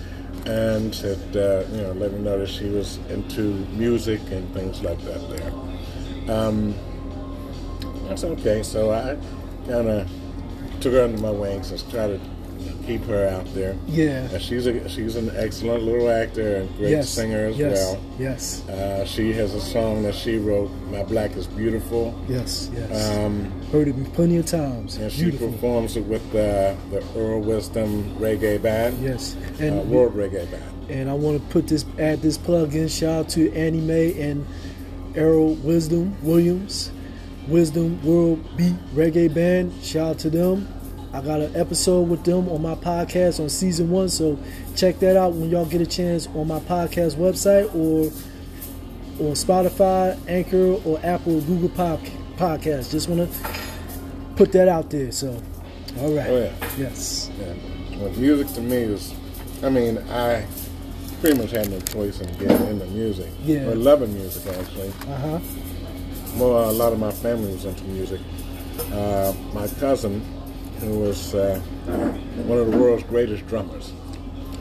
[0.46, 4.82] and said, uh, you know, let me know that she was into music and things
[4.82, 6.34] like that there.
[6.34, 6.74] Um,
[8.06, 9.16] that's okay, so I
[9.68, 10.10] kind of
[10.80, 12.20] took her under my wings and to
[12.87, 13.77] keep her out there.
[13.87, 14.29] Yeah.
[14.31, 17.09] And she's a, she's an excellent little actor and great yes.
[17.11, 17.77] singer as yes.
[17.77, 18.01] well.
[18.18, 18.68] Yes.
[18.68, 22.71] Uh, she has a song that she wrote, "My Black Is Beautiful," Yes.
[22.75, 23.11] Yes.
[23.18, 24.97] um, Heard it plenty of times.
[24.97, 25.53] and she Beautiful.
[25.53, 28.99] performs it with uh, the Earl Wisdom Reggae Band.
[29.03, 29.37] Yes.
[29.61, 30.90] uh, And World Reggae Band.
[30.90, 32.88] and I want to put this add this plug in.
[32.88, 34.47] Shout out to Annie Mae and
[35.14, 36.90] Errol Wisdom Williams,
[37.49, 39.73] Wisdom World Beat Reggae Band.
[39.83, 40.66] Shout out to them.
[41.18, 44.38] I got an episode with them on my podcast on season one, so
[44.76, 48.04] check that out when y'all get a chance on my podcast website or
[49.26, 52.92] on Spotify, Anchor, or Apple, or Google Pod- Podcast.
[52.92, 53.38] Just want to
[54.37, 55.11] put that out there.
[55.11, 55.31] So,
[55.98, 56.31] all right.
[56.31, 56.52] Oh, yeah.
[56.78, 57.33] Yes.
[57.37, 57.52] Yeah.
[57.98, 59.12] Well, music to me is,
[59.64, 60.46] I mean, I
[61.20, 63.28] pretty much had no choice in getting into music.
[63.42, 63.66] Yeah.
[63.66, 64.90] Or loving music, actually.
[65.09, 65.38] Uh huh.
[66.37, 68.20] Well, a lot of my family was into music.
[68.92, 70.22] Uh, my cousin,
[70.80, 71.58] who was uh,
[72.46, 73.92] one of the world's greatest drummers,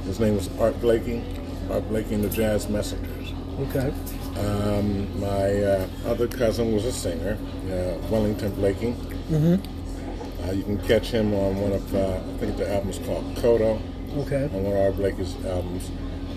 [0.06, 1.24] his name was Art Blakey,
[1.72, 3.34] Art Blakey and the Jazz Messengers.
[3.60, 3.94] Okay.
[4.40, 7.38] Um, my uh, other cousin was a singer,
[7.72, 8.94] uh, Wellington Blakey.
[9.30, 10.48] Mm-hmm.
[10.48, 13.82] Uh, you can catch him on one of, uh, I think the album's called Kyoto,
[14.18, 14.44] Okay.
[14.46, 15.90] on one of Art Blakey's albums.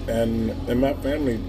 [0.08, 1.40] And in my family,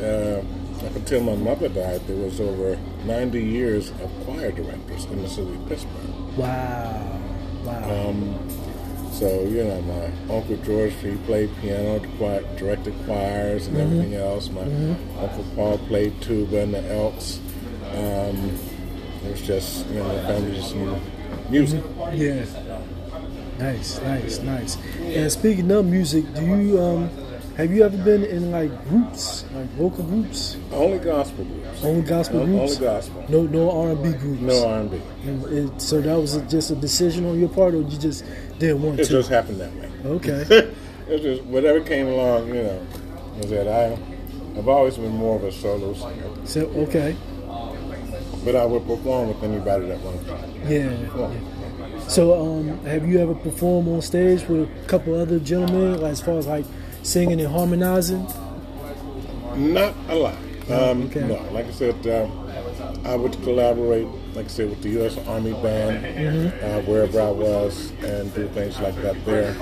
[0.00, 0.42] uh,
[0.84, 5.28] up until my mother died, there was over 90 years of choir directors in the
[5.28, 6.36] city of Pittsburgh.
[6.36, 7.19] Wow.
[7.64, 8.08] Wow.
[8.08, 8.48] Um,
[9.12, 11.98] so, you know, my Uncle George, he played piano,
[12.56, 14.48] directed choirs and everything else.
[14.48, 17.40] My Uncle Paul played tuba in the Elks.
[17.92, 18.58] Um,
[19.24, 20.98] it was just, you know, the family just knew
[21.50, 21.84] music.
[22.14, 22.46] Yeah.
[23.58, 24.78] Nice, nice, nice.
[25.00, 27.10] And speaking of music, do you um
[27.56, 31.84] have you ever been in like groups, like vocal groups, Only gospel groups.
[31.84, 32.76] only gospel Only groups?
[32.78, 33.24] gospel.
[33.28, 34.40] No, no R and B groups.
[34.42, 35.00] No R&B.
[35.78, 38.24] So that was a, just a decision on your part, or you just
[38.58, 39.12] didn't want It to?
[39.12, 39.90] It just happened that way.
[40.04, 40.44] Okay.
[41.08, 42.86] it's just whatever came along, you know.
[43.38, 43.98] Was that I,
[44.58, 47.16] I've always been more of a solo singer, So okay.
[48.44, 50.74] but I would perform with anybody that wanted to.
[50.74, 52.08] Yeah.
[52.08, 56.20] So um, have you ever performed on stage with a couple other gentlemen, like, as
[56.20, 56.64] far as like
[57.02, 58.26] singing and harmonizing?
[59.56, 60.34] Not a lot.
[60.70, 61.26] Um, okay.
[61.26, 62.46] No, like I said, um,
[63.04, 65.18] I would collaborate, like I said, with the U.S.
[65.26, 69.54] Army Band uh, wherever I was and do things like that there.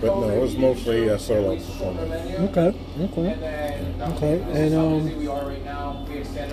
[0.00, 2.40] But no, it was mostly a solo performance.
[2.56, 2.78] Okay.
[3.00, 3.96] Okay.
[4.00, 4.42] Okay.
[4.64, 5.08] And um,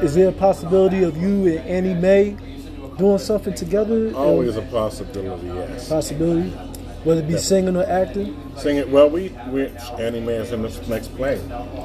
[0.03, 2.35] is there a possibility of you and Annie Mae
[2.97, 4.13] doing something together?
[4.13, 5.87] Always Um, a possibility, yes.
[5.87, 6.49] possibility,
[7.05, 8.35] whether it be singing or acting.
[8.57, 8.89] Sing it.
[8.89, 11.41] Well, we we Annie Mae's in this next play.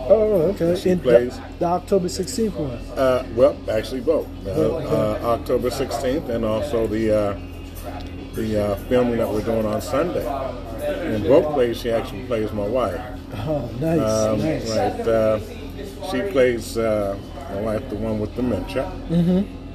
[0.08, 0.74] Oh, okay.
[0.78, 1.36] She In plays.
[1.36, 2.70] the, the October 16th one.
[2.98, 4.26] Uh, well, actually both.
[4.46, 7.38] Uh, uh, October 16th and also the uh,
[8.34, 10.26] the uh, filming that we're doing on Sunday.
[11.14, 13.00] In both plays, she actually plays my wife.
[13.34, 14.70] Oh, nice, Um, nice.
[14.70, 15.00] Right.
[15.08, 15.40] Uh,
[16.10, 17.16] she plays uh,
[17.54, 18.84] my wife, the one with dementia.
[19.08, 19.65] Mm-hmm.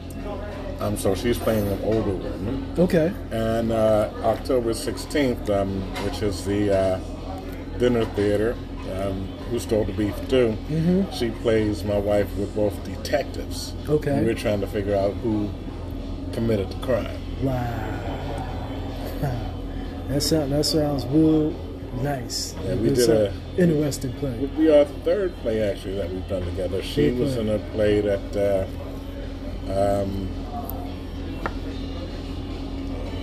[0.82, 2.74] Um, so she's playing an older woman.
[2.78, 3.14] Okay.
[3.32, 7.00] And uh, October 16th, um, which is the uh,
[7.78, 8.56] dinner theater,
[8.94, 10.58] um, Who Stole the Beef Too,
[11.14, 13.74] she plays my wife with both detectives.
[13.88, 14.12] Okay.
[14.12, 15.50] And we're trying to figure out who
[16.34, 17.20] committed the crime.
[17.44, 18.18] Wow.
[20.08, 21.52] That sound that sounds real
[22.02, 22.54] nice.
[22.66, 24.38] Yeah, we It's did a interesting play.
[24.40, 26.82] Would be our third play actually that we've done together.
[26.84, 27.42] She was play.
[27.44, 28.68] in a play that
[29.70, 30.28] uh, um,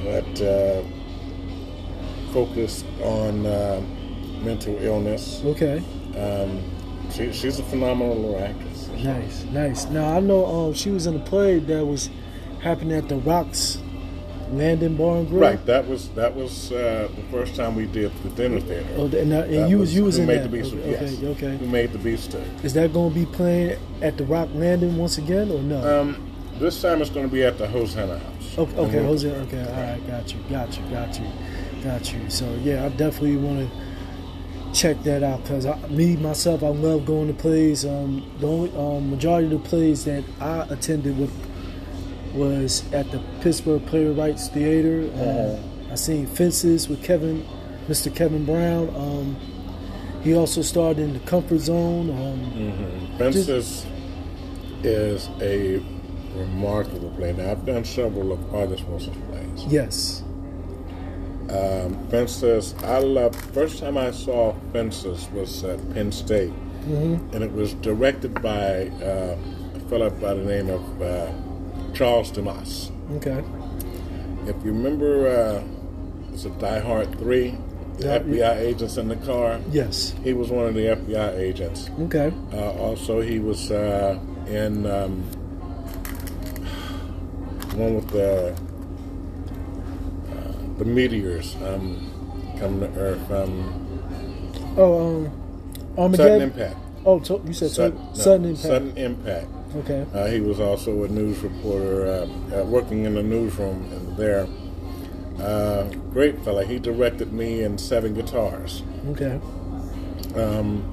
[0.08, 0.82] that uh,
[2.32, 3.80] focused on uh,
[4.42, 5.42] mental illness.
[5.44, 5.78] Okay.
[6.16, 6.62] Um,
[7.12, 8.88] she, she's a phenomenal little actress.
[8.88, 9.84] Nice, nice.
[9.86, 12.10] Now I know um, she was in a play that was
[12.60, 13.78] happening at the Rocks
[14.50, 15.40] Landing Bar and Grill.
[15.40, 18.86] Right, that was that was uh, the first time we did the dinner theater.
[18.96, 20.50] Oh, and, that- and you was you was Who in made that.
[20.50, 20.74] the beast?
[20.74, 21.22] okay, yes.
[21.22, 21.56] okay.
[21.58, 22.34] Who made the beast?
[22.64, 26.00] Is that going to be playing at the Rock Landing once again or no?
[26.00, 26.27] Um,
[26.58, 28.58] this time it's going to be at the Hosanna House.
[28.58, 29.30] okay, okay, we're- Jose.
[29.30, 31.26] Okay, all right, got you, got you, got you.
[31.84, 32.28] Got you.
[32.30, 37.28] So yeah, I definitely want to check that out because me myself, I love going
[37.28, 37.84] to plays.
[37.84, 41.30] Um, the only um, majority of the plays that I attended with
[42.34, 45.08] was at the Pittsburgh Playwrights Theater.
[45.14, 47.46] Uh, I seen Fences with Kevin,
[47.88, 48.14] Mr.
[48.14, 48.88] Kevin Brown.
[48.94, 49.36] Um,
[50.22, 52.10] he also starred in the Comfort Zone.
[52.10, 53.16] Um, Mm-hmm.
[53.18, 53.86] Fences
[54.82, 55.80] is a
[56.38, 57.32] remarkable play.
[57.32, 59.64] Now, I've done several of August Wilson's plays.
[59.72, 60.22] Yes.
[61.50, 63.34] Um, Fences, I love.
[63.52, 66.52] First time I saw Fences was at Penn State,
[66.88, 67.34] Mm-hmm.
[67.34, 69.36] and it was directed by uh,
[69.74, 71.30] a fellow by the name of uh,
[71.92, 72.90] Charles Dumas.
[73.16, 73.42] Okay.
[74.46, 75.62] If you remember, uh,
[76.32, 77.56] it's a Die Hard Three,
[77.98, 79.58] the FBI agents in the car.
[79.70, 80.14] Yes.
[80.22, 81.90] He was one of the FBI agents.
[82.02, 82.32] Okay.
[82.52, 85.24] Uh, also, he was uh, in um,
[87.78, 88.50] one with the
[90.32, 93.30] uh, the meteors um, coming to Earth.
[93.30, 93.84] Um,
[94.76, 95.28] Oh,
[95.96, 96.76] um, sudden Impact.
[97.04, 98.62] Oh, to, you said sudden, no, sudden impact.
[98.62, 99.46] Sudden Impact.
[99.76, 100.06] Okay.
[100.14, 104.46] Uh, he was also a news reporter, uh, uh, working in the newsroom in there.
[105.40, 106.64] Uh, great fella.
[106.64, 108.82] He directed me in Seven Guitars.
[109.10, 109.40] Okay.
[110.36, 110.84] Um,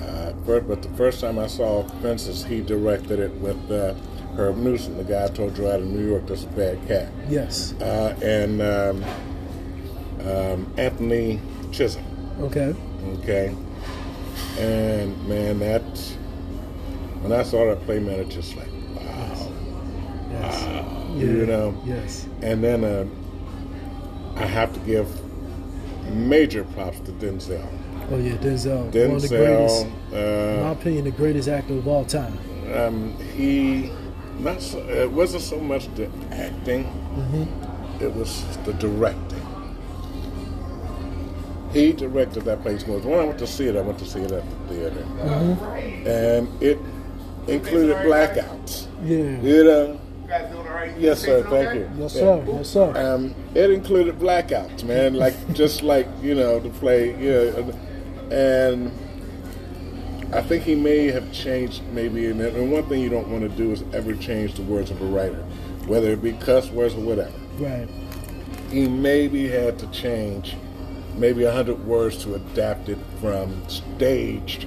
[0.00, 3.94] uh, but the first time I saw Fences, he directed it with uh,
[4.38, 7.08] Herb Newsom, the guy I told you out of New York that's a bad cat,
[7.28, 7.74] Yes.
[7.80, 9.04] uh, and um,
[10.24, 11.40] um, Anthony
[11.72, 12.04] Chisholm.
[12.42, 12.72] Okay.
[13.20, 13.52] Okay,
[14.58, 15.82] and man, that
[17.22, 19.50] when I saw that play, man, it just like wow,
[20.30, 20.62] Yes.
[20.62, 21.74] wow, you know.
[21.84, 22.28] Yes.
[22.42, 23.06] And then uh,
[24.36, 25.08] I have to give
[26.12, 27.66] major props to Denzel.
[28.12, 28.84] Oh yeah, Denzel.
[28.84, 30.12] One of the greatest, Denzel.
[30.12, 32.38] in my Uh, opinion, the greatest actor of all time.
[32.74, 33.90] um, he
[34.40, 36.84] not so, it wasn't so much the acting
[38.00, 39.42] it was the directing
[41.72, 44.20] he directed that place most when i went to see it i went to see
[44.20, 45.04] it at the theater
[46.06, 46.78] and it
[47.46, 49.40] included blackouts Yeah.
[49.40, 50.96] you know You guys doing all right?
[50.98, 51.78] yes sir thank okay?
[51.80, 52.20] you Yes, Yeah.
[52.20, 52.44] sir.
[52.46, 53.14] Yes, sir.
[53.14, 55.14] um, it included blackouts, man.
[55.14, 57.72] Like just like you know to play, yeah.
[58.30, 58.92] And
[60.32, 62.26] I think he may have changed maybe.
[62.26, 65.00] And, and one thing you don't want to do is ever change the words of
[65.00, 65.42] a writer,
[65.86, 67.32] whether it be cuss words or whatever.
[67.58, 67.88] Right.
[68.70, 70.56] He maybe had to change
[71.16, 74.66] maybe a hundred words to adapt it from staged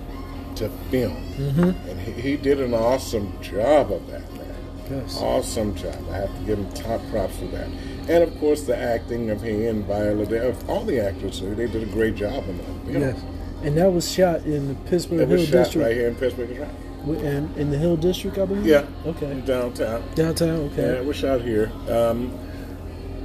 [0.56, 1.90] to film, mm-hmm.
[1.90, 4.56] and he, he did an awesome job of that, man.
[4.90, 5.18] Yes.
[5.22, 5.96] Awesome job.
[6.12, 7.70] I have to give him top props for that.
[8.10, 11.68] And of course, the acting of he and Viola, they, of all the actors, they
[11.68, 12.66] did a great job in that.
[12.66, 13.02] film.
[13.02, 13.24] Yes.
[13.64, 15.86] And that was shot in the Pittsburgh It Hill shot District.
[15.88, 16.70] right here in Pittsburgh, right?
[17.06, 18.66] Wi- In, in the Hill District, I believe.
[18.66, 18.86] Yeah.
[19.06, 19.40] Okay.
[19.46, 20.04] Downtown.
[20.16, 20.48] Downtown.
[20.66, 20.82] Yeah, Okay.
[21.00, 21.72] it was shot here.
[21.90, 22.38] Um,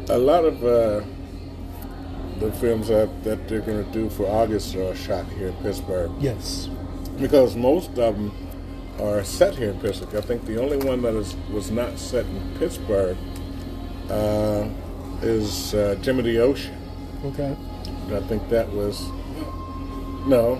[0.09, 1.03] a lot of uh,
[2.38, 6.11] the films that, that they're going to do for August are shot here in Pittsburgh
[6.20, 6.68] Yes.
[7.18, 8.33] because most of them
[9.01, 10.14] are set here in Pittsburgh.
[10.16, 13.16] I think the only one that is was not set in Pittsburgh
[14.11, 14.68] uh,
[15.22, 16.75] is uh, Gem of the Ocean.
[17.25, 17.57] Okay.
[18.14, 19.03] I think that was
[20.26, 20.54] no.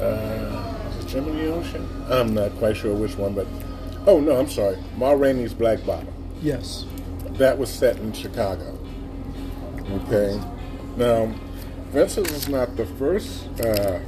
[0.00, 2.04] Uh, was it Ocean?
[2.08, 3.46] I'm not quite sure which one, but
[4.06, 4.78] oh no, I'm sorry.
[4.96, 6.12] Ma Rainey's Black Bottom.
[6.40, 6.86] Yes.
[7.32, 8.78] That was set in Chicago.
[9.90, 10.40] Okay.
[10.96, 11.32] Now,
[11.92, 13.98] Fences is not the first uh,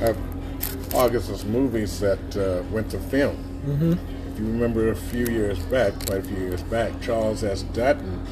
[0.00, 3.36] of August's movies that uh, went to film.
[3.66, 3.92] Mm-hmm.
[4.32, 7.62] If you remember a few years back, quite a few years back, Charles S.
[7.62, 8.24] Dutton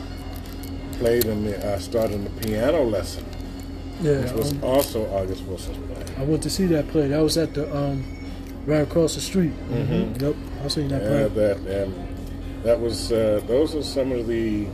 [0.94, 3.24] played in the uh, started in the piano lesson,
[4.02, 4.20] Yeah.
[4.22, 6.04] which was um, also August Wilson's play.
[6.18, 7.08] I went to see that play.
[7.08, 8.04] That was at the um,
[8.66, 9.52] right across the street.
[9.70, 10.24] Mm-hmm.
[10.24, 10.36] Yep.
[10.64, 11.46] I seen that Yeah, play.
[11.46, 12.08] that and
[12.64, 14.66] that was uh, those are some of the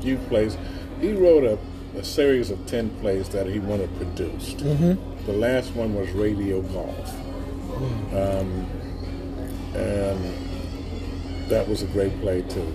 [0.00, 0.56] few plays.
[1.00, 1.58] He wrote a,
[1.98, 4.58] a series of ten plays that he wanted produced.
[4.58, 5.26] Mm-hmm.
[5.26, 7.14] The last one was Radio Golf,
[8.14, 8.66] um,
[9.74, 12.66] and that was a great play too.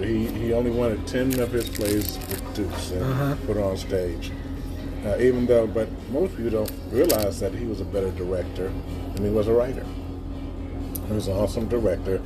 [0.00, 3.36] He he only wanted ten of his plays produced and Uh-huh.
[3.46, 4.32] put on stage.
[5.04, 8.72] Uh, even though, but most people don't realize that he was a better director
[9.14, 9.84] than he was a writer.
[11.08, 12.22] He was an awesome director.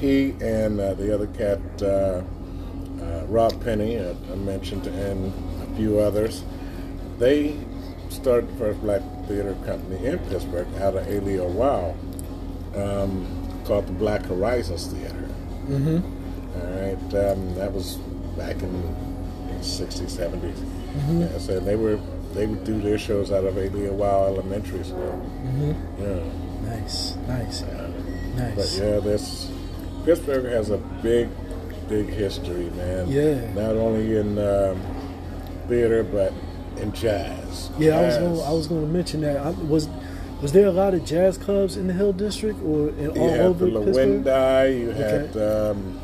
[0.00, 2.22] He and uh, the other cat, uh,
[3.02, 6.42] uh, Rob Penny, uh, I mentioned, and a few others,
[7.18, 7.54] they
[8.08, 11.20] started the first black theater company in Pittsburgh out of A.
[11.20, 11.96] Leo Weil
[12.74, 15.28] um, called the Black Horizons Theater.
[15.66, 16.00] Mm-hmm.
[16.54, 17.96] All right, um, that was
[18.36, 18.88] back in the
[19.58, 20.56] 60s, 70s.
[21.20, 21.98] Yeah, so they were
[22.34, 23.68] they would do their shows out of A.
[23.70, 25.30] Leo Weil Elementary School.
[25.44, 26.02] Mm-hmm.
[26.02, 26.70] Yeah.
[26.76, 27.16] Nice.
[27.28, 27.62] Nice.
[27.62, 28.78] But Nice.
[28.78, 29.50] yeah, this
[30.04, 31.28] Pittsburgh has a big,
[31.88, 33.08] big history, man.
[33.08, 33.52] Yeah.
[33.52, 34.80] Not only in um,
[35.68, 36.32] theater, but
[36.78, 37.70] in jazz.
[37.78, 38.22] Yeah, I was Jazz.
[38.22, 38.40] going.
[38.40, 39.36] I was going to mention that.
[39.36, 39.88] I, was
[40.40, 43.28] was there a lot of jazz clubs in the Hill District or in, You all
[43.30, 44.74] had over the Pittsburgh?
[44.74, 46.00] You had um,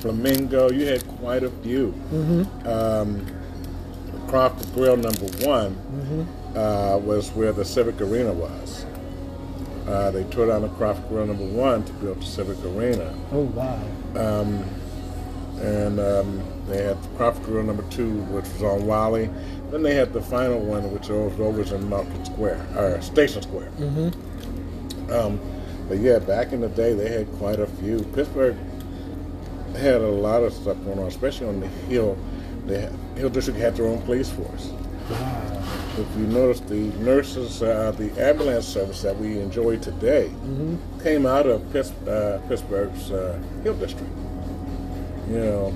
[0.00, 1.92] Flamingo, you had quite a few.
[2.12, 2.68] Mm-hmm.
[2.68, 3.26] Um,
[4.28, 6.58] Crawford Grill number one Mm-hmm.
[6.58, 8.84] uh, was where the Civic Arena was.
[9.86, 13.14] Uh, they tore down the Crawford Grill number one to build the Civic Arena.
[13.32, 13.80] Oh wow.
[14.16, 14.64] Um,
[15.60, 19.30] and um, they had Crawford Grill number two, which was on Wylie.
[19.70, 23.70] Then they had the final one, which was over in Market Square, or Station Square.
[23.78, 25.12] Mm-hmm.
[25.12, 25.40] Um,
[25.88, 28.00] but yeah, back in the day, they had quite a few.
[28.14, 28.56] Pittsburgh
[29.76, 32.16] had a lot of stuff going on, especially on the Hill.
[32.66, 34.72] The Hill District had their own police force.
[35.98, 41.00] If you notice, the nurses, uh, the ambulance service that we enjoy today Mm-hmm.
[41.02, 44.10] came out of Pitts, uh, Pittsburgh's uh, Hill District.
[45.30, 45.74] You know,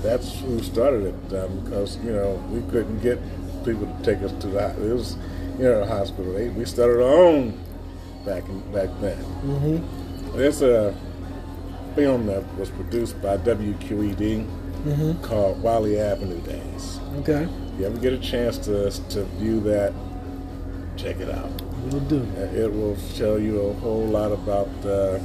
[0.00, 3.18] that's who started it um, because you know we couldn't get
[3.64, 5.16] people to take us to the it was
[5.58, 6.32] you know hospital.
[6.32, 7.60] They, we started our own
[8.24, 9.18] back in, back then.
[9.44, 10.36] Mm-hmm.
[10.38, 10.94] There's a
[11.94, 14.48] film that was produced by WQED
[14.84, 15.22] Mm-hmm.
[15.22, 16.98] called Wylie Avenue Days.
[17.18, 17.44] Okay.
[17.44, 19.92] If you ever get a chance to to view that,
[20.96, 21.50] check it out.
[21.84, 22.22] Will do.
[22.36, 25.20] It will tell you a whole lot about uh,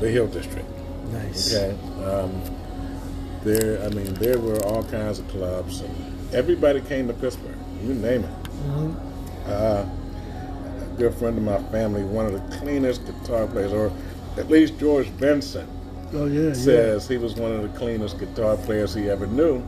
[0.00, 0.68] the Hill District.
[1.12, 1.54] Nice.
[1.54, 2.42] Okay, um,
[3.44, 3.84] there.
[3.84, 7.56] I mean, there were all kinds of clubs, and everybody came to Pittsburgh.
[7.82, 8.42] You name it.
[8.42, 8.94] Mm-hmm.
[9.46, 9.86] Uh,
[10.82, 13.92] a good friend of my family, one of the cleanest guitar players, or
[14.36, 15.68] at least George Benson
[16.16, 16.52] Oh yeah.
[16.52, 19.62] says he was one of the cleanest guitar players he ever knew.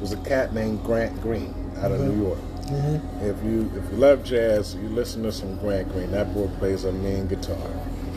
[0.00, 2.10] Was a cat named Grant Green out of Okay.
[2.14, 2.38] New York.
[2.66, 3.24] Mm-hmm.
[3.24, 6.10] If you if you love jazz, you listen to some Grant Green.
[6.10, 7.56] That boy plays a mean guitar.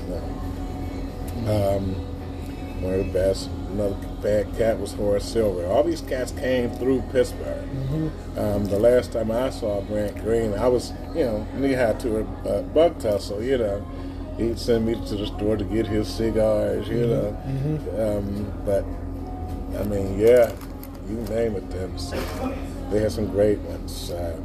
[0.10, 1.52] Yeah.
[1.52, 1.96] Um,
[2.82, 3.50] one of the best.
[3.72, 5.66] Another bad cat was Horace Silver.
[5.68, 7.68] All these cats came through Pittsburgh.
[7.70, 8.40] Mm-hmm.
[8.40, 12.18] Um, the last time I saw Grant Green, I was you know knee high to
[12.46, 13.44] a, a bug tussle.
[13.44, 13.88] You know,
[14.40, 16.88] he'd send me to the store to get his cigars.
[16.88, 18.84] You know, um, but
[19.80, 20.52] I mean, yeah,
[21.08, 21.70] you name it.
[21.70, 21.98] Them.
[21.98, 22.16] So
[22.92, 24.10] they had some great ones.
[24.12, 24.40] Uh,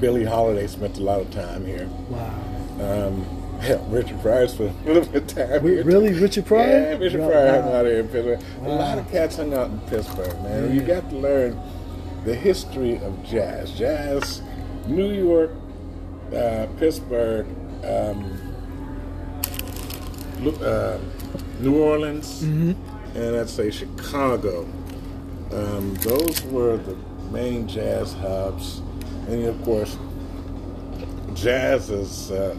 [0.00, 1.86] Billie Holiday spent a lot of time here.
[2.08, 2.34] Wow.
[2.80, 5.84] Um, hell, Richard Pryor spent a little bit of time Re- here.
[5.84, 6.68] really, Richard Pryor?
[6.92, 7.28] Yeah, Richard Wow.
[7.30, 8.40] Pryor hung out here in Pittsburgh.
[8.62, 10.74] A lot of cats hung out in Pittsburgh, man.
[10.74, 11.60] You got to learn
[12.24, 13.72] the history of jazz.
[13.72, 14.42] Jazz,
[14.86, 15.50] New York,
[16.36, 17.46] uh, Pittsburgh,
[17.84, 18.38] um,
[20.46, 20.98] uh,
[21.60, 23.16] New Orleans, Mm-hmm.
[23.18, 24.66] and I'd say Chicago.
[25.52, 26.94] Um, those were the
[27.32, 28.80] main jazz hubs,
[29.28, 29.96] and of course,
[31.34, 32.56] jazz is uh,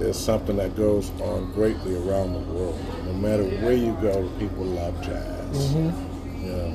[0.00, 2.78] is something that goes on greatly around the world.
[3.04, 5.74] No matter where you go, people love jazz.
[5.74, 6.46] Mm-hmm.
[6.46, 6.74] Know,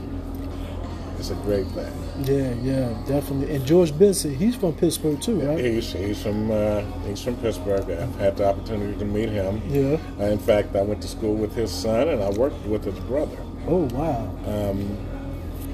[1.24, 1.94] it's a great thing.
[2.26, 3.56] Yeah, yeah, definitely.
[3.56, 5.58] And George Benson, he's from Pittsburgh too, right?
[5.58, 7.90] He's he's from uh, he's from Pittsburgh.
[7.90, 9.62] I've had the opportunity to meet him.
[9.70, 9.98] Yeah.
[10.20, 13.00] Uh, in fact, I went to school with his son, and I worked with his
[13.06, 13.38] brother.
[13.70, 14.30] Oh wow.
[14.46, 14.98] Um,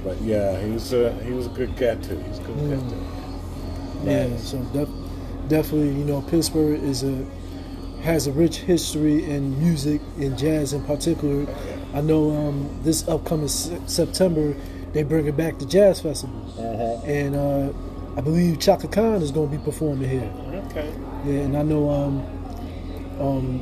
[0.03, 2.17] but yeah, he's a, he was a good cat too.
[2.27, 2.89] He's a good cat Mm.
[4.03, 4.09] too.
[4.09, 7.25] Yeah, so def- definitely, you know, Pittsburgh is a
[8.03, 11.47] has a rich history in music and jazz in particular.
[11.95, 14.55] I know um, this upcoming se- September
[14.93, 17.05] they bring it back to jazz festival, Uh-huh.
[17.05, 17.69] and uh,
[18.17, 20.31] I believe Chaka Khan is going to be performing here.
[20.69, 20.91] Okay.
[21.25, 22.23] Yeah, and I know um,
[23.19, 23.61] um,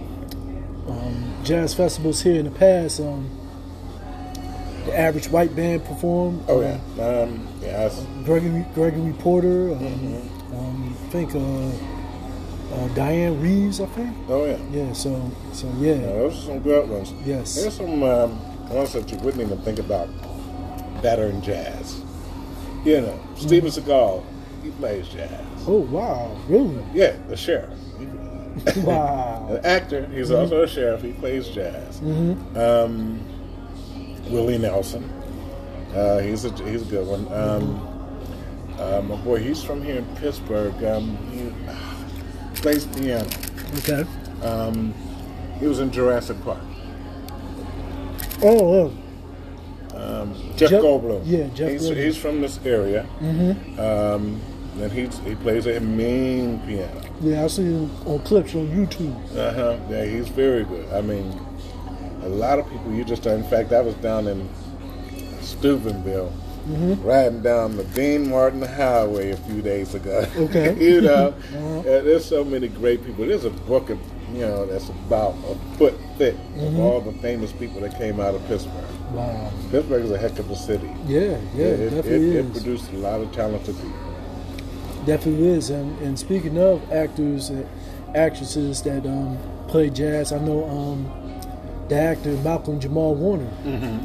[0.87, 2.99] um, jazz festivals here in the past.
[2.99, 3.29] Um,
[4.85, 6.43] the average white band performed.
[6.47, 6.79] Oh yeah.
[7.03, 7.71] Um, yeah.
[7.81, 9.71] I s- Gregory Gregory Porter.
[9.73, 10.55] Um, Mm-hmm.
[10.57, 11.39] um, I think uh,
[12.75, 13.81] uh, Dianne Reeves.
[13.81, 14.15] I think.
[14.29, 14.57] oh yeah.
[14.71, 14.93] Yeah.
[14.93, 16.01] So so Yeah, yeah.
[16.07, 17.11] those are some good ones.
[17.25, 17.55] Yes.
[17.55, 20.07] There's some um, ones that you wouldn't even think about
[21.03, 22.01] in jazz.
[22.83, 24.23] You know, Steven Seagal,
[24.63, 25.45] he plays jazz.
[25.67, 26.35] Oh wow!
[26.47, 26.83] Really?
[26.93, 27.77] Yeah, the sheriff.
[28.77, 29.47] Wow.
[29.51, 31.03] An actor, he's also a sheriff.
[31.03, 31.99] He plays jazz.
[31.99, 32.57] Mm-hmm.
[32.57, 33.19] Um,
[34.31, 35.03] Willie Nelson,
[35.93, 37.31] uh, he's a he's a good one.
[37.31, 37.97] Um,
[38.79, 40.83] uh, my boy, he's from here in Pittsburgh.
[40.83, 43.29] Um, he plays piano.
[43.77, 44.05] Okay.
[44.41, 44.93] Um,
[45.59, 46.59] he was in Jurassic Park.
[48.41, 48.89] Oh.
[48.89, 48.93] oh.
[49.97, 51.21] Um, Jeff, Jeff- Goldblum.
[51.25, 52.03] yeah, Jeff he's, Goldblum.
[52.05, 53.05] he's from this area.
[53.19, 53.79] Mm-hmm.
[53.79, 54.39] Um,
[54.81, 57.01] and he's, he plays a mean piano.
[57.21, 59.15] Yeah, I see him on clips on YouTube.
[59.35, 59.77] Uh huh.
[59.89, 60.87] Yeah, he's very good.
[60.93, 61.31] I mean,
[62.21, 63.25] a lot of people you just.
[63.25, 64.47] In fact, I was down in
[65.41, 66.31] Steubenville,
[66.67, 67.01] Mm-hmm.
[67.07, 70.25] riding down the Dean Martin Highway a few days ago.
[70.35, 70.75] Okay.
[70.83, 71.81] you know, Uh-huh.
[71.83, 73.25] there's so many great people.
[73.25, 73.97] There's a book of
[74.33, 76.65] you know that's about a foot thick Mm-hmm.
[76.65, 78.83] of all the famous people that came out of Pittsburgh.
[79.11, 79.51] Wow.
[79.71, 80.89] Pittsburgh is a heck of a city.
[81.05, 82.45] Yeah, yeah, it, definitely it, is.
[82.45, 83.93] it produced a lot of talented people.
[85.05, 85.69] Definitely is.
[85.69, 87.67] And, and speaking of actors and
[88.15, 89.37] actresses that um,
[89.67, 91.39] play jazz, I know um,
[91.87, 93.49] the actor Malcolm Jamal Warner.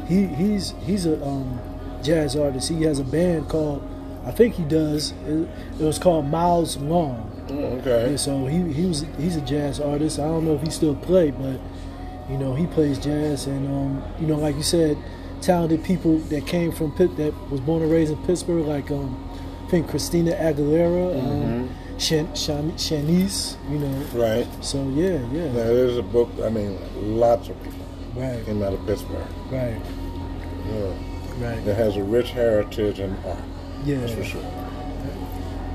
[0.07, 1.59] He he's he's a um,
[2.01, 2.69] jazz artist.
[2.69, 3.87] He has a band called
[4.25, 5.11] I think he does.
[5.27, 5.49] It,
[5.79, 7.29] it was called Miles Long.
[7.47, 8.09] Mm, okay.
[8.09, 10.19] And so he he was he's a jazz artist.
[10.19, 11.59] I don't know if he still play, but
[12.29, 14.97] you know he plays jazz and um, you know like you said,
[15.41, 19.17] talented people that came from Pitt that was born and raised in Pittsburgh, like um,
[19.65, 21.69] I think Christina Aguilera, um,
[21.99, 24.03] Shan, Shan, Shanice, you know.
[24.13, 24.47] Right.
[24.63, 26.77] So yeah, yeah, Now, there's a book, I mean,
[27.19, 27.79] lots of people
[28.15, 29.25] right, came out of Pittsburgh.
[29.51, 29.79] right,
[30.67, 30.93] Yeah.
[31.39, 31.67] right.
[31.67, 33.37] It has a rich heritage and art,
[33.85, 33.97] Yeah.
[33.99, 34.41] that's for sure.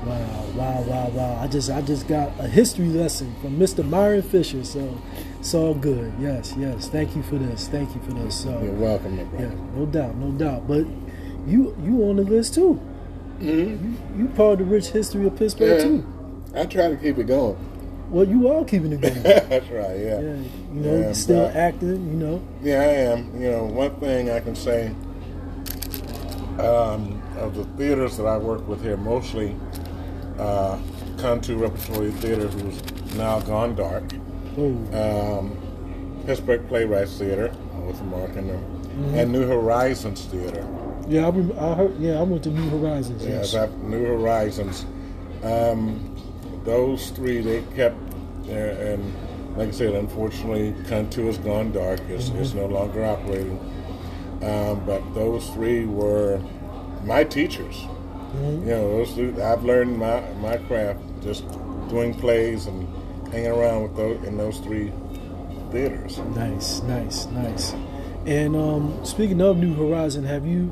[0.05, 1.39] Wow, wow, wow, wow.
[1.41, 3.87] I just I just got a history lesson from Mr.
[3.87, 4.97] Myron Fisher, so
[5.39, 6.13] it's all good.
[6.19, 6.87] Yes, yes.
[6.89, 7.67] Thank you for this.
[7.67, 8.35] Thank you for this.
[8.43, 10.67] So You're welcome, my yeah, no doubt, no doubt.
[10.67, 10.85] But
[11.47, 12.73] you you on the list too.
[13.39, 15.83] hmm You part of the rich history of Pittsburgh Yeah.
[15.83, 16.05] too.
[16.55, 17.57] I try to keep it going.
[18.09, 19.21] Well, you are keeping it going.
[19.23, 20.19] that's right, yeah.
[20.19, 20.35] yeah,
[20.73, 22.07] you know, Yeah, you're still but- acting.
[22.09, 23.39] You know, Yeah, I am.
[23.41, 24.87] You know, one thing I can say
[26.59, 29.55] um, of the theaters that I work with here, mostly
[30.37, 30.77] uh,
[31.17, 32.81] Kuntu Repertory Theater, who's
[33.15, 34.03] now gone dark,
[34.67, 35.57] um,
[36.25, 37.53] Pittsburgh Playwrights Theater
[37.85, 39.15] with Mark and them, Mm-hmm.
[39.15, 40.67] and New Horizons Theater.
[41.07, 41.97] yeah, I, I heard.
[41.99, 43.23] Yeah, I went to New Horizons.
[43.25, 44.85] Yes, Yes, New Horizons.
[45.41, 46.15] Um,
[46.65, 47.95] those three, they kept,
[48.49, 49.13] uh, and
[49.55, 52.01] like I said, unfortunately, Kuntu has gone dark.
[52.09, 53.57] It's, it's no longer operating.
[54.41, 56.41] Um, but those three were
[57.05, 57.75] my teachers.
[58.35, 58.59] Mhm.
[58.61, 61.45] You know, those three, I've learned my, my craft just
[61.89, 62.85] doing plays and
[63.31, 64.91] hanging around with those in those three
[65.71, 66.17] theaters.
[66.35, 67.73] Nice, nice, nice.
[68.25, 70.71] And um, speaking of New Horizon, have you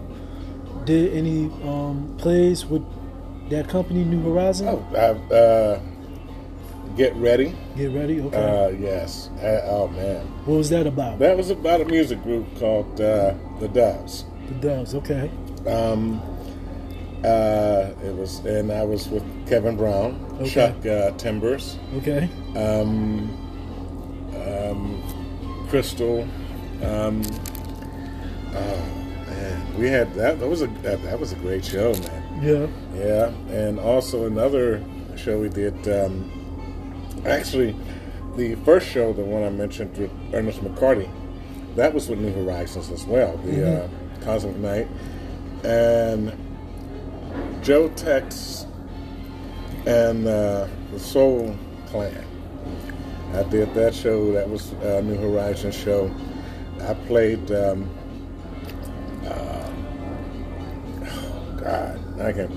[0.85, 2.83] did any um, plays with
[3.49, 4.67] that company, New Horizon?
[4.69, 5.79] Oh, I've, uh,
[6.95, 7.55] get ready.
[7.75, 8.21] Get ready.
[8.21, 8.37] Okay.
[8.37, 9.29] Uh, yes.
[9.41, 10.25] Uh, oh man.
[10.45, 11.19] what was that about?
[11.19, 14.25] That was about a music group called uh, the Doves.
[14.47, 14.95] the Doves.
[14.95, 15.29] Okay.
[15.67, 16.21] Um,
[17.23, 20.49] uh, it was, and I was with Kevin Brown, Okay.
[20.49, 22.29] Chuck uh, Timbers, Okay.
[22.55, 23.29] um,
[24.35, 26.27] um, Crystal.
[26.83, 27.21] Um,
[28.53, 28.85] oh
[29.27, 30.39] man, we had that.
[30.39, 32.39] That was a that, that was a great show, man.
[32.43, 32.67] Yeah.
[32.95, 34.83] Yeah, and also another
[35.15, 35.87] show we did.
[35.87, 37.75] Um, actually,
[38.35, 41.09] the first show, the one I mentioned with Ernest McCarty,
[41.75, 43.87] that was with New Horizons as well, the uh,
[44.21, 44.87] Cosmic Night,
[45.63, 46.31] and
[47.61, 48.65] Joe Tex
[49.85, 51.55] and uh, the Soul
[51.87, 52.25] Clan.
[53.33, 54.31] I did that show.
[54.31, 56.09] That was a New Horizons show.
[56.81, 57.51] I played.
[57.51, 57.89] Um,
[59.25, 59.69] uh,
[61.57, 62.51] God, I can't.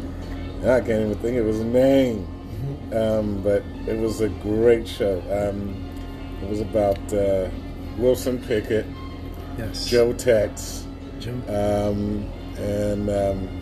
[0.64, 2.26] I can't even think of his name.
[2.92, 5.20] Um, but it was a great show.
[5.30, 5.88] Um,
[6.42, 7.48] it was about uh,
[7.96, 8.86] Wilson Pickett,
[9.58, 9.86] Yes.
[9.86, 10.86] Joe Tex,
[11.18, 11.32] Joe.
[11.48, 13.59] um, and um,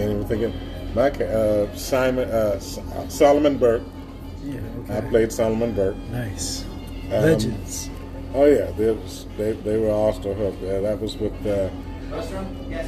[0.00, 2.58] can't even think of Mike uh, Simon uh,
[3.08, 3.82] Solomon Burke.
[4.44, 4.60] yeah.
[4.80, 4.98] okay.
[4.98, 5.96] I played Solomon Burke.
[6.10, 6.64] Nice.
[7.12, 7.90] Um, Legends.
[8.34, 10.62] Oh yeah, they, was, they, they were all still hooked.
[10.62, 11.68] Uh, that was with uh,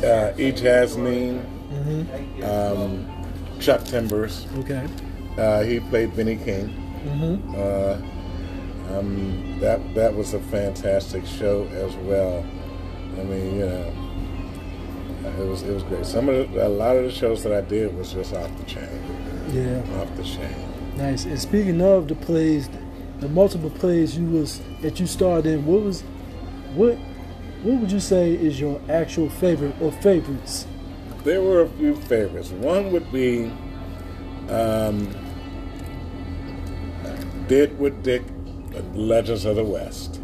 [0.06, 0.52] uh, E.
[0.52, 2.44] Jasmine, Mm-hmm.
[2.44, 4.46] um, Chuck Timbers.
[4.58, 4.86] Okay.
[5.38, 6.68] Uh, he played Benny King.
[7.06, 7.54] Mm-hmm.
[7.56, 12.44] Uh, um, that that was a fantastic show as well.
[13.18, 13.92] I mean, you know,
[15.24, 16.04] it was it was great.
[16.06, 18.64] Some of the, a lot of the shows that I did was just off the
[18.64, 18.88] chain,
[19.52, 19.82] Yeah.
[20.00, 20.54] off the chain.
[20.96, 21.24] Nice.
[21.24, 22.68] And speaking of the plays,
[23.20, 26.02] the multiple plays you was that you starred in, what was
[26.74, 26.96] what
[27.62, 30.66] what would you say is your actual favorite or favorites?
[31.24, 32.50] There were a few favorites.
[32.50, 33.44] One would be
[34.48, 35.08] um,
[37.46, 38.22] Deadwood Dick,
[38.94, 40.20] Legends of the West.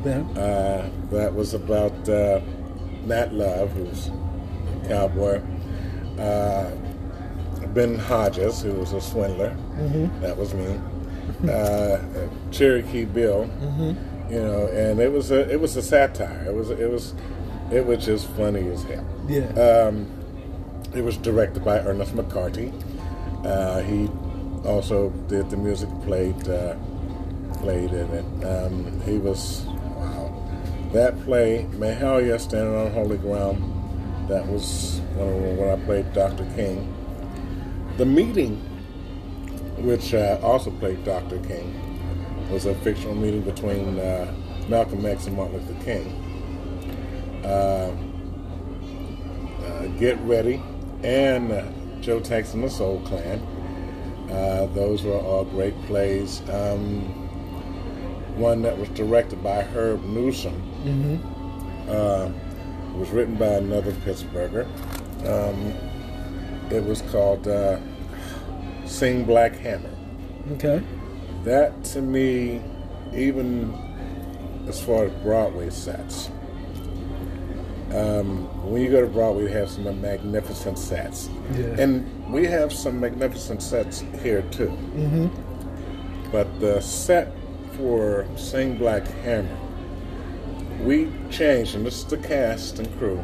[0.00, 0.24] Okay.
[0.36, 2.40] Uh, that was about uh,
[3.06, 5.40] Nat Love, who's a cowboy.
[6.18, 6.70] Uh,
[7.74, 9.50] ben Hodges, who was a swindler.
[9.50, 10.20] Mm-hmm.
[10.20, 10.80] That was me.
[11.50, 11.98] Uh,
[12.50, 13.44] Cherokee Bill.
[13.60, 14.32] Mm-hmm.
[14.32, 16.46] You know, and it was a it was a satire.
[16.48, 17.14] It was it was
[17.70, 19.06] it was just funny as hell.
[19.28, 19.46] Yeah.
[19.52, 20.08] Um,
[20.94, 22.72] it was directed by Ernest McCarty.
[23.44, 24.08] Uh, he
[24.66, 26.74] also did the music, played uh,
[27.58, 28.44] played in it.
[28.44, 29.66] Um, he was.
[30.96, 33.62] That play, Mahalia Standing on Holy Ground,
[34.30, 36.46] that was when, I played Dr.
[36.56, 36.90] King.
[37.98, 38.56] The Meeting,
[39.76, 41.38] which uh, also played Dr.
[41.40, 44.34] King, was a fictional meeting between uh,
[44.68, 47.42] Malcolm X and Martin Luther King.
[47.44, 47.94] Uh,
[49.66, 50.62] uh, Get Ready
[51.02, 51.66] and uh,
[52.00, 53.38] Joe Tex and the Soul Clan.
[54.30, 56.40] Uh, those were all great plays.
[56.48, 57.25] Um,
[58.36, 60.54] one that was directed by Herb Newsom.
[61.88, 62.30] Uh,
[62.90, 64.66] it was written by another Pittsburgher.
[65.26, 65.74] Um,
[66.70, 67.78] it was called uh,
[68.86, 69.90] Sing Black Hammer.
[70.52, 70.82] Okay.
[71.44, 72.60] That to me,
[73.14, 73.74] even
[74.68, 76.28] as far as Broadway sets,
[77.92, 81.28] um, when you go to Broadway, you have some magnificent sets.
[81.52, 81.66] Yeah.
[81.78, 84.68] And we have some magnificent sets here too.
[84.68, 86.32] Mm-hmm.
[86.32, 87.32] But the set
[87.76, 89.56] for Sing Black Hammer,
[90.82, 93.22] we changed, and this is the cast and crew,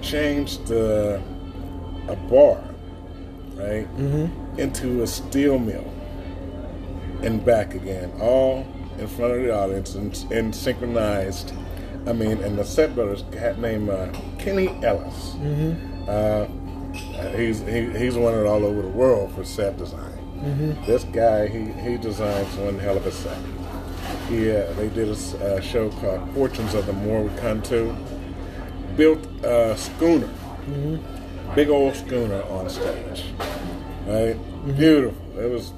[0.00, 1.20] changed the,
[2.08, 2.62] a bar,
[3.54, 4.58] right, Mm-hmm.
[4.60, 5.92] into a steel mill
[7.22, 8.66] and back again, all
[8.98, 11.52] in front of the audience and, and synchronized.
[12.06, 14.08] I mean, and the set builder's cat named uh,
[14.38, 15.32] Kenny Ellis.
[15.34, 16.08] Mm-hmm.
[16.08, 16.46] Uh,
[17.18, 20.12] uh, he's he, he's wanted all over the world for set design.
[20.38, 20.86] Mm-hmm.
[20.86, 23.36] This guy, he, he designs one hell of a set.
[24.30, 27.96] Yeah, they did a uh, show called Fortunes of the More We Come To.
[28.94, 30.28] Built a schooner,
[31.54, 33.24] big old schooner on stage,
[34.06, 34.36] right?
[34.76, 35.38] Beautiful.
[35.38, 35.70] It was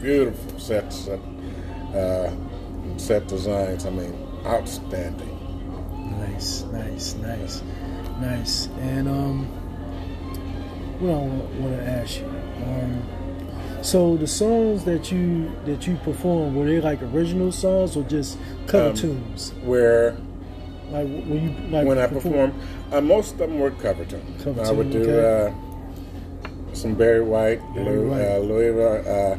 [0.00, 1.20] beautiful set set
[1.94, 2.32] uh,
[2.96, 3.86] set designs.
[3.86, 5.36] I mean, outstanding.
[6.18, 7.62] Nice, nice, nice,
[8.20, 8.66] nice.
[8.80, 9.46] And um,
[10.98, 13.17] what I want to ask you, um,
[13.82, 18.38] so the songs that you that you perform were they like original songs or just
[18.66, 19.52] cover Um, tunes?
[19.64, 20.16] Where
[20.90, 22.52] Like when you like when I perform,
[22.92, 24.42] uh, most of them were cover tunes.
[24.42, 25.52] Cover I would tune, do okay.
[25.52, 28.22] uh, some Barry White, Barry Lou, White.
[28.24, 29.36] Uh, Louis, uh,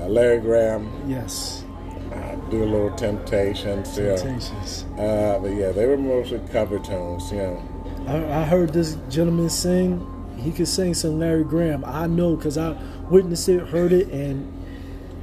[0.00, 0.90] uh, Larry Graham.
[1.08, 1.64] Yes,
[2.12, 3.98] Uh, do a little Temptations.
[3.98, 4.16] You know.
[4.16, 4.84] Temptations.
[4.96, 7.30] Uh, but yeah, they were mostly cover tunes.
[7.32, 7.62] You know.
[8.06, 10.00] I, I heard this gentleman sing.
[10.38, 11.84] He could sing some Larry Graham.
[11.84, 12.76] I know because I
[13.10, 14.52] witnessed it, heard it, and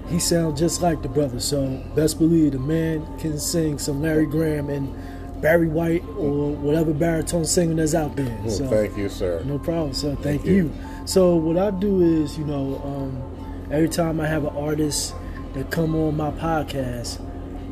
[0.09, 1.39] he sounds just like the brother.
[1.39, 4.93] So best believe the man can sing some Larry Graham and
[5.41, 8.38] Barry White or whatever baritone singer that's out there.
[8.41, 9.41] Well, So thank you, sir.
[9.45, 10.16] no problem, sir.
[10.22, 10.53] Thank, you.
[10.53, 10.74] you.
[11.05, 15.13] So what I do is, you know, um, every time I have an artist
[15.53, 17.20] that come on my podcast,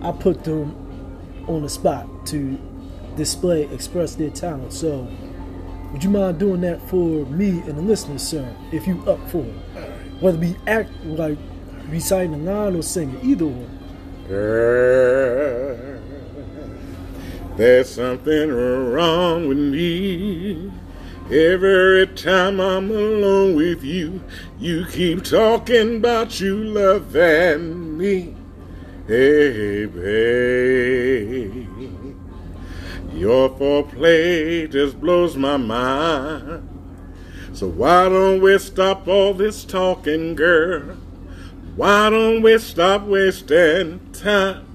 [0.04, 0.76] I put them
[1.48, 2.60] on the spot to
[3.16, 4.74] display, express their talent.
[4.74, 5.08] So
[5.94, 8.54] would you mind doing that for me and the listeners, sir?
[8.72, 9.56] If you up for it,
[10.20, 11.38] whether be act like
[11.88, 13.80] reciting a line or singing, either one.
[17.56, 20.72] There's something wrong with me.
[21.32, 24.22] Every time I'm alone with you,
[24.60, 28.36] you keep talking about you loving me.
[29.08, 31.68] Hey, babe,
[33.14, 36.70] your foreplay just blows my mind.
[37.54, 40.98] So why don't we stop all this talking, girl?
[41.76, 44.66] Why don't we stop wasting time?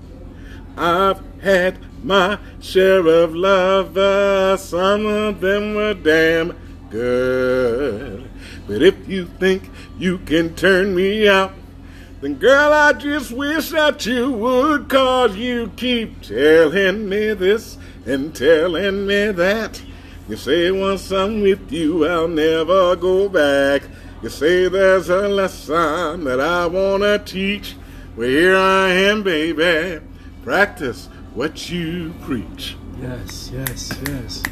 [0.77, 6.57] I've had my share of lovers, uh, some of them were damn
[6.91, 8.31] good.
[8.67, 11.53] But if you think you can turn me out,
[12.21, 17.79] then girl, I just wish that you would, cause you keep telling me this
[18.09, 19.83] and telling me that.
[20.29, 23.83] You say once I'm with you, I'll never go back.
[24.23, 27.77] You say there's a lesson that I wanna teach.
[28.17, 30.05] Well, here I am, baby.
[30.43, 32.77] Practice what you preach.
[33.01, 34.43] Yes, yes, yes.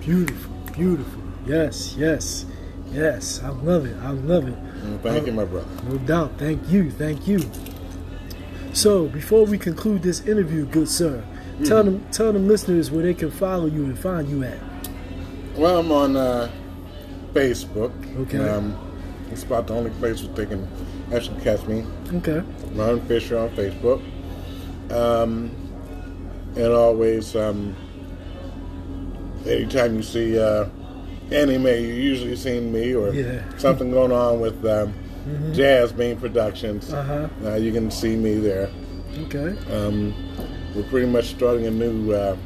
[0.00, 1.22] Beautiful, beautiful.
[1.46, 2.46] Yes, yes,
[2.92, 3.40] yes.
[3.42, 3.96] I love it.
[4.02, 4.54] I love it.
[4.54, 5.66] Mm, Thank you, my brother.
[5.88, 6.32] No doubt.
[6.38, 6.90] Thank you.
[6.90, 7.40] Thank you.
[8.72, 11.24] So, before we conclude this interview, good sir,
[11.64, 14.58] tell them tell them listeners where they can follow you and find you at.
[15.56, 16.50] Well, I'm on uh,
[17.32, 17.92] Facebook.
[18.22, 18.38] Okay.
[18.48, 18.76] Um,
[19.32, 20.66] it's about the only place where they can
[21.12, 21.84] actually catch me.
[22.14, 22.42] Okay.
[22.74, 24.00] Ron Fisher on Facebook.
[24.92, 25.50] Um,
[26.56, 27.74] and always, um,
[29.46, 30.66] anytime you see uh,
[31.30, 33.42] anime, you usually see me or Yeah.
[33.58, 34.94] something going on with um,
[35.52, 36.92] Jazz Bean Productions.
[36.92, 37.28] Uh-huh.
[37.44, 38.70] Uh, you can see me there.
[39.24, 39.56] Okay.
[39.72, 40.14] Um,
[40.74, 42.36] we're pretty much starting a new uh,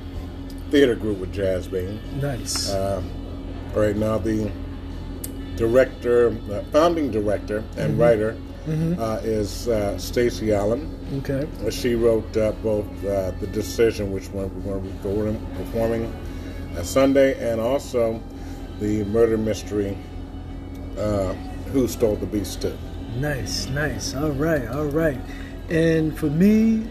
[0.71, 2.01] theater group with Jazz Bean.
[2.21, 2.73] Nice.
[2.73, 3.11] Um,
[3.75, 4.51] right now, the
[5.57, 10.89] director, uh, founding director and writer uh, is uh, Stacy Allen.
[11.25, 11.49] okay.
[11.67, 16.13] Uh, She wrote uh, both uh, The Decision, which one we're going to be performing-
[16.77, 18.19] uh, Sunday, and also
[18.81, 19.99] the murder mystery,
[20.97, 21.35] uh,
[21.73, 22.73] Who Stole the Beast 2.
[23.17, 24.15] Nice, nice.
[24.15, 25.19] All right, all right.
[25.69, 26.87] And for me,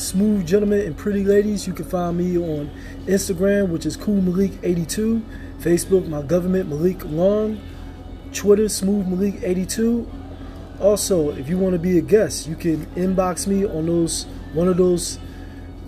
[0.00, 2.70] smooth gentlemen and pretty ladies, you can find me on
[3.06, 5.22] Instagram, which is Cool Malik82,
[5.60, 7.60] Facebook, my government Malik Long,
[8.32, 10.06] Twitter, Smooth Malik82.
[10.80, 14.24] Also, if you want to be a guest, you can inbox me on those
[14.54, 15.18] one of those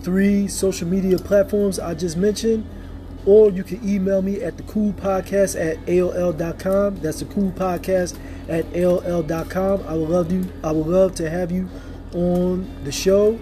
[0.01, 2.67] three social media platforms I just mentioned,
[3.25, 6.97] or you can email me at the cool podcast at AOL.com.
[6.97, 9.83] That's the cool podcast at AOL.com.
[9.87, 11.69] I would love you I would love to have you
[12.13, 13.39] on the show,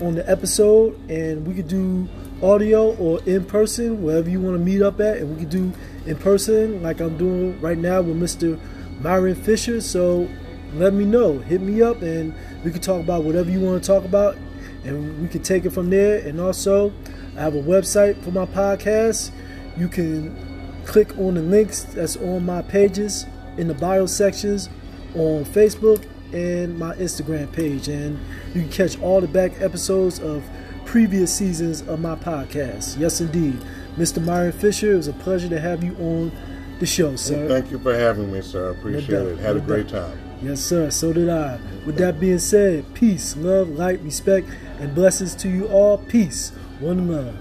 [0.00, 2.08] on the episode, and we could do
[2.42, 5.72] audio or in person, wherever you want to meet up at, and we could do
[6.06, 8.58] in person like I'm doing right now with Mr.
[9.00, 9.80] Myron Fisher.
[9.80, 10.28] So
[10.74, 11.38] let me know.
[11.38, 12.34] Hit me up and
[12.64, 14.36] we can talk about whatever you want to talk about
[14.84, 16.26] and we can take it from there.
[16.26, 16.92] And also,
[17.36, 19.30] I have a website for my podcast.
[19.76, 23.26] You can click on the links that's on my pages
[23.56, 24.68] in the bio sections
[25.14, 27.88] on Facebook and my Instagram page.
[27.88, 28.18] And
[28.54, 30.42] you can catch all the back episodes of
[30.84, 32.98] previous seasons of my podcast.
[32.98, 33.58] Yes, indeed.
[33.96, 34.24] Mr.
[34.24, 36.32] Myron Fisher, it was a pleasure to have you on
[36.78, 37.46] the show, sir.
[37.48, 38.68] Thank you for having me, sir.
[38.68, 39.38] I appreciate it.
[39.38, 40.08] Had no a great doubt.
[40.10, 40.20] time.
[40.42, 40.90] Yes, sir.
[40.90, 41.60] So did I.
[41.84, 45.98] With that being said, peace, love, light, respect, and blessings to you all.
[45.98, 46.50] Peace.
[46.80, 47.36] One love.